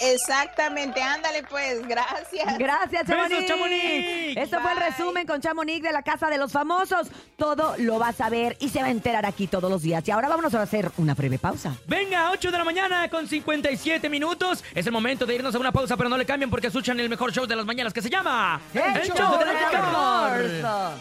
Exactamente, 0.00 1.00
ándale 1.02 1.42
pues, 1.44 1.86
gracias. 1.86 2.58
Gracias, 2.58 3.06
Besos, 3.06 3.46
Chamonix. 3.46 3.48
Chamonix. 3.48 4.36
Esto 4.36 4.60
fue 4.60 4.72
el 4.72 4.78
resumen 4.78 5.26
con 5.26 5.40
Chamonix 5.40 5.82
de 5.82 5.92
la 5.92 6.02
Casa 6.02 6.28
de 6.28 6.38
los 6.38 6.52
Famosos. 6.52 7.08
Todo 7.36 7.74
lo 7.78 7.98
vas 7.98 8.20
a 8.20 8.28
ver 8.28 8.56
y 8.60 8.68
se 8.68 8.80
va 8.80 8.86
a 8.86 8.90
enterar 8.90 9.24
aquí 9.26 9.46
todos 9.46 9.70
los 9.70 9.82
días. 9.82 10.06
Y 10.06 10.10
ahora 10.10 10.28
vámonos 10.28 10.54
a 10.54 10.62
hacer 10.62 10.90
una 10.98 11.14
breve 11.14 11.38
pausa. 11.38 11.74
Venga, 11.86 12.30
8 12.30 12.50
de 12.50 12.58
la 12.58 12.64
mañana 12.64 13.08
con 13.08 13.26
57 13.26 14.08
minutos. 14.08 14.62
Es 14.74 14.86
el 14.86 14.92
momento 14.92 15.24
de 15.26 15.34
irnos 15.34 15.54
a 15.54 15.58
una 15.58 15.72
pausa, 15.72 15.96
pero 15.96 16.08
no 16.08 16.16
le 16.16 16.26
cambien 16.26 16.50
porque 16.50 16.66
escuchan 16.68 17.00
el 17.00 17.08
mejor 17.08 17.32
show 17.32 17.46
de 17.46 17.56
las 17.56 17.64
mañanas 17.64 17.92
que 17.92 18.02
se 18.02 18.10
llama 18.10 18.60
El 18.74 19.02
show 19.12 19.38
de 19.38 19.44
la 19.44 19.52
Mejor. 19.52 20.42
mejor. 20.42 20.96